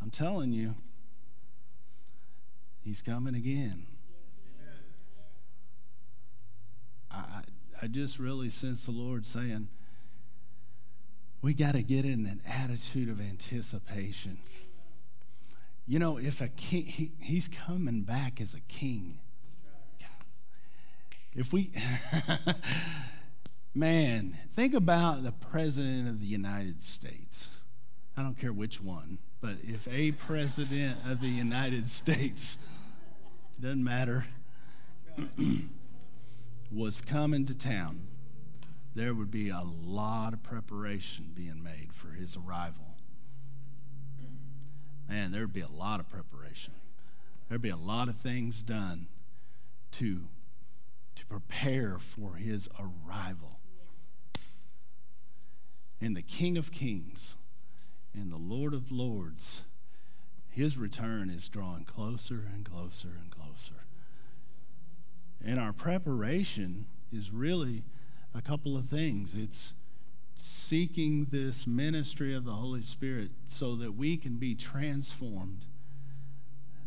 [0.00, 0.74] I'm telling you,
[2.84, 3.86] He's coming again.
[7.10, 7.40] I,
[7.80, 9.68] I just really sense the Lord saying,
[11.40, 14.38] we got to get in an attitude of anticipation.
[15.86, 19.14] You know, if a king, he, he's coming back as a king.
[21.34, 21.72] If we,
[23.74, 27.48] man, think about the president of the United States.
[28.16, 32.56] I don't care which one, but if a president of the United States,
[33.60, 34.24] doesn't matter,
[36.72, 38.06] was coming to town,
[38.94, 42.96] there would be a lot of preparation being made for his arrival.
[45.10, 46.72] Man, there'd be a lot of preparation.
[47.50, 49.08] There'd be a lot of things done
[49.90, 50.22] to,
[51.16, 53.58] to prepare for his arrival.
[56.00, 57.36] And the King of Kings
[58.14, 59.64] and the Lord of Lords,
[60.48, 63.86] his return is drawing closer and closer and closer.
[65.44, 67.82] And our preparation is really
[68.34, 69.34] a couple of things.
[69.34, 69.74] It's
[70.36, 75.64] seeking this ministry of the Holy Spirit so that we can be transformed,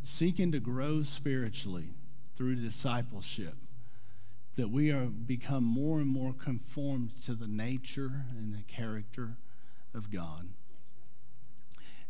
[0.02, 1.90] seeking to grow spiritually
[2.36, 3.56] through discipleship,
[4.56, 9.38] that we are become more and more conformed to the nature and the character
[9.94, 10.50] of God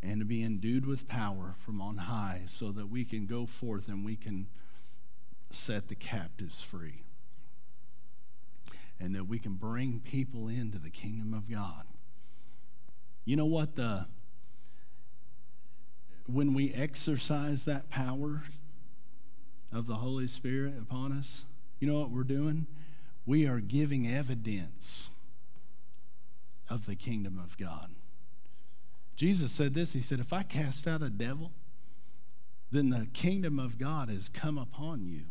[0.02, 3.88] and to be endued with power from on high so that we can go forth
[3.88, 4.46] and we can
[5.50, 7.02] set the captives free.
[9.00, 11.84] And that we can bring people into the kingdom of God.
[13.24, 14.06] You know what the
[16.26, 18.42] when we exercise that power
[19.72, 21.44] of the Holy Spirit upon us,
[21.80, 22.66] you know what we're doing?
[23.24, 25.10] We are giving evidence
[26.68, 27.94] of the kingdom of God.
[29.18, 31.50] Jesus said this He said, If I cast out a devil,
[32.70, 35.22] then the kingdom of God has come upon you.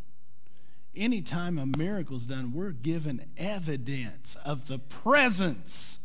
[0.94, 6.00] Anytime a miracle's done, we're given evidence of the presence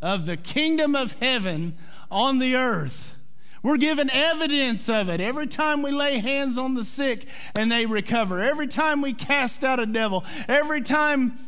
[0.00, 1.76] of the kingdom of heaven
[2.10, 3.18] on the earth.
[3.62, 7.84] We're given evidence of it every time we lay hands on the sick and they
[7.84, 11.38] recover, every time we cast out a devil, every time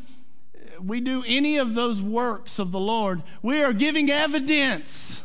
[0.82, 5.24] we do any of those works of the Lord, we are giving evidence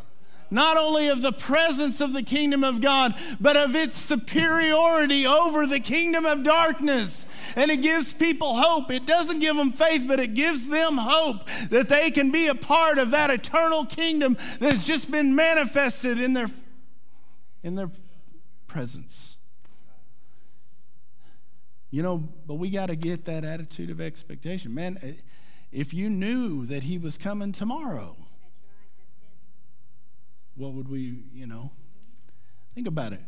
[0.54, 5.66] not only of the presence of the kingdom of God, but of its superiority over
[5.66, 7.26] the kingdom of darkness.
[7.56, 8.92] And it gives people hope.
[8.92, 12.56] It doesn't give them faith, but it gives them hope that they can be a
[12.56, 16.48] part of that eternal kingdom that's just been manifested in their,
[17.64, 17.90] in their
[18.68, 19.38] presence.
[21.90, 22.18] You know,
[22.48, 24.74] but we got to get that attitude of expectation.
[24.74, 25.00] Man,
[25.72, 28.16] if you knew that he was coming tomorrow,
[30.56, 31.72] what would we, you know?
[32.76, 33.22] Think about it.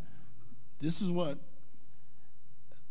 [0.80, 1.38] This is what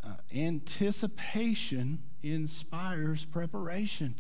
[0.04, 4.14] uh, anticipation inspires preparation.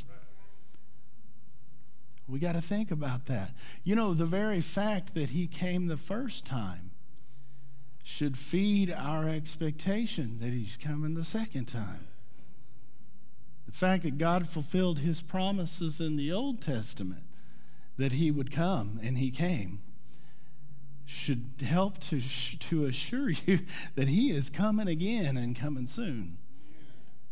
[2.28, 3.52] We got to think about that.
[3.82, 6.90] You know, the very fact that he came the first time
[8.02, 12.06] should feed our expectation that he's coming the second time.
[13.66, 17.22] The fact that God fulfilled his promises in the Old Testament
[17.96, 19.80] that he would come and he came
[21.06, 22.20] should help to,
[22.58, 23.60] to assure you
[23.94, 26.38] that he is coming again and coming soon.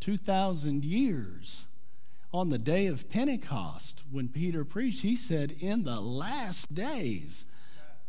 [0.01, 1.67] 2,000 years.
[2.35, 7.45] On the day of Pentecost, when Peter preached, he said, In the last days.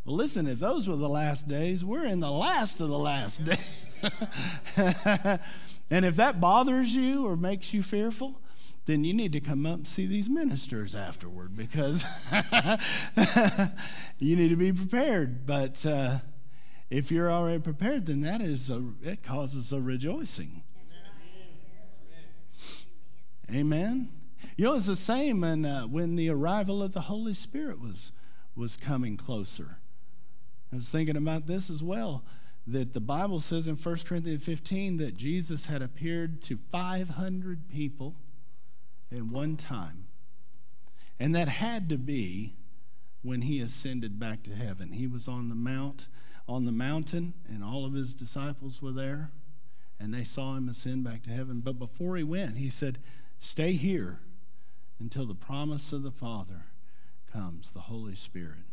[0.06, 3.44] Well, listen, if those were the last days, we're in the last of the last
[3.45, 4.10] days.
[5.90, 8.41] and if that bothers you or makes you fearful,
[8.85, 12.05] then you need to come up and see these ministers afterward because
[14.19, 15.45] you need to be prepared.
[15.45, 16.19] But uh,
[16.89, 20.64] if you're already prepared, then that is a, it causes a rejoicing.
[23.49, 24.10] Amen.
[24.57, 28.11] You know, it's the same when, uh, when the arrival of the Holy Spirit was,
[28.55, 29.77] was coming closer.
[30.72, 32.23] I was thinking about this as well
[32.65, 38.15] that the Bible says in 1 Corinthians 15 that Jesus had appeared to 500 people
[39.14, 40.06] at one time.
[41.19, 42.56] And that had to be
[43.22, 44.94] when he ascended back to heaven.
[44.94, 46.07] He was on the mount
[46.45, 49.31] on the mountain and all of his disciples were there
[49.98, 51.61] and they saw him ascend back to heaven.
[51.61, 52.99] But before he went, he said,
[53.40, 54.19] "Stay here
[54.99, 56.65] until the promise of the Father
[57.31, 58.65] comes, the Holy Spirit."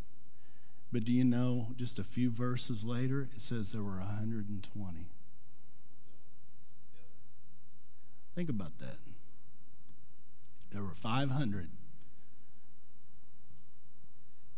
[0.91, 5.07] But do you know, just a few verses later, it says there were 120.
[8.35, 8.99] Think about that.
[10.71, 11.71] There were 500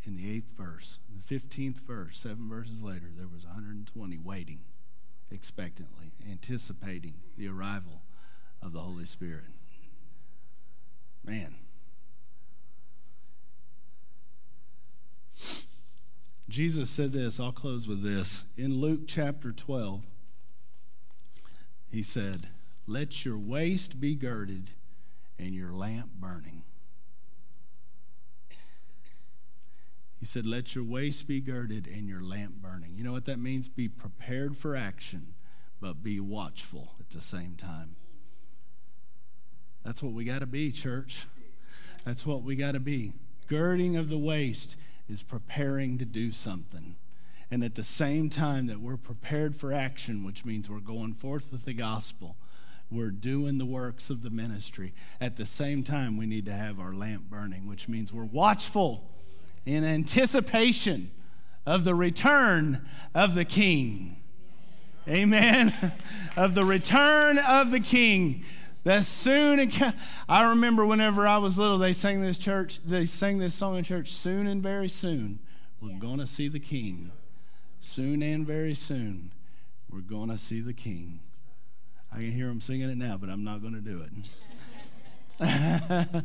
[0.05, 0.99] in the eighth verse.
[1.09, 4.61] The 15th verse, seven verses later, there was 120 waiting
[5.31, 8.03] expectantly, anticipating the arrival
[8.61, 9.45] of the Holy Spirit.
[11.25, 11.57] Man.
[16.49, 18.45] Jesus said this, I'll close with this.
[18.59, 20.03] In Luke chapter 12,
[21.91, 22.49] he said,
[22.87, 24.71] Let your waist be girded
[25.39, 26.63] and your lamp burning.
[30.19, 32.95] He said, Let your waist be girded and your lamp burning.
[32.95, 33.67] You know what that means?
[33.67, 35.35] Be prepared for action,
[35.81, 37.97] but be watchful at the same time.
[39.85, 41.27] That's what we got to be, church.
[42.05, 43.15] That's what we got to be.
[43.49, 44.77] Girding of the waist
[45.09, 46.95] is preparing to do something.
[47.51, 51.51] And at the same time that we're prepared for action, which means we're going forth
[51.51, 52.37] with the gospel,
[52.93, 54.93] we're doing the works of the ministry.
[55.21, 59.11] At the same time, we need to have our lamp burning, which means we're watchful
[59.65, 61.11] in anticipation
[61.67, 64.17] of the return of the King.
[65.09, 65.73] Amen.
[66.37, 68.45] of the return of the King.
[68.85, 69.71] That soon,
[70.29, 73.85] I remember whenever I was little, they sang this church, they sang this song in
[73.85, 75.39] church, soon and very soon,
[75.81, 75.99] we're yeah.
[75.99, 77.13] going to see the King.
[77.81, 79.33] Soon and very soon,
[79.91, 81.21] we're going to see the King.
[82.13, 84.13] I can hear them singing it now, but I'm not going to do it.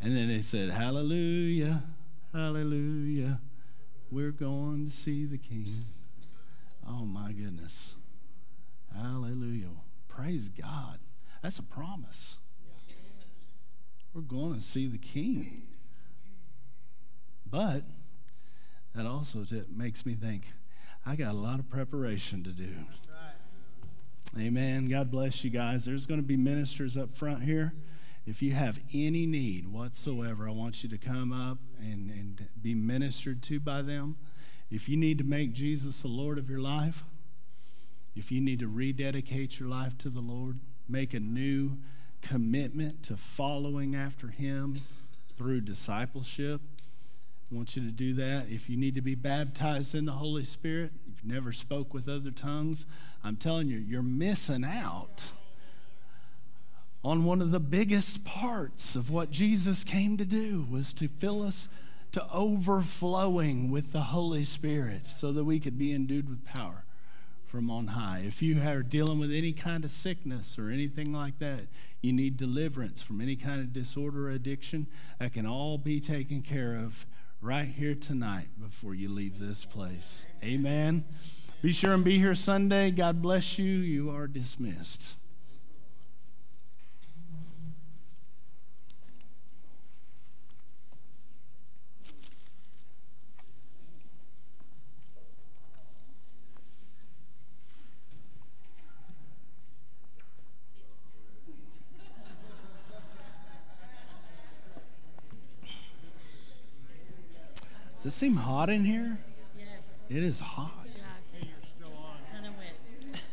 [0.00, 1.82] and then they said, Hallelujah,
[2.32, 3.40] Hallelujah,
[4.10, 5.84] we're going to see the King.
[6.88, 7.94] Oh my goodness.
[8.94, 9.70] Hallelujah.
[10.08, 10.98] Praise God.
[11.42, 12.38] That's a promise.
[14.14, 15.64] We're going to see the King.
[17.48, 17.84] But
[18.94, 20.52] that also makes me think
[21.04, 22.70] I got a lot of preparation to do.
[24.38, 24.86] Amen.
[24.86, 25.84] God bless you guys.
[25.84, 27.72] There's going to be ministers up front here.
[28.26, 32.74] If you have any need whatsoever, I want you to come up and, and be
[32.74, 34.16] ministered to by them.
[34.70, 37.04] If you need to make Jesus the Lord of your life,
[38.16, 40.58] if you need to rededicate your life to the Lord,
[40.88, 41.78] make a new
[42.20, 44.82] commitment to following after Him
[45.36, 46.60] through discipleship.
[47.50, 48.46] I want you to do that.
[48.48, 52.08] If you need to be baptized in the Holy Spirit, if you've never spoke with
[52.08, 52.86] other tongues,
[53.22, 55.32] I'm telling you, you're missing out
[57.04, 61.42] on one of the biggest parts of what Jesus came to do was to fill
[61.44, 61.68] us
[62.10, 66.84] to overflowing with the Holy Spirit so that we could be endued with power
[67.46, 68.24] from on high.
[68.26, 71.66] If you are dealing with any kind of sickness or anything like that,
[72.00, 74.88] you need deliverance from any kind of disorder or addiction,
[75.20, 77.06] that can all be taken care of
[77.40, 80.26] right here tonight before you leave this place.
[80.42, 81.04] Amen.
[81.62, 82.90] Be sure and be here Sunday.
[82.90, 83.64] God bless you.
[83.64, 85.16] You are dismissed.
[108.06, 109.18] Does it seem hot in here?
[109.58, 109.68] Yes.
[110.08, 110.86] It is hot.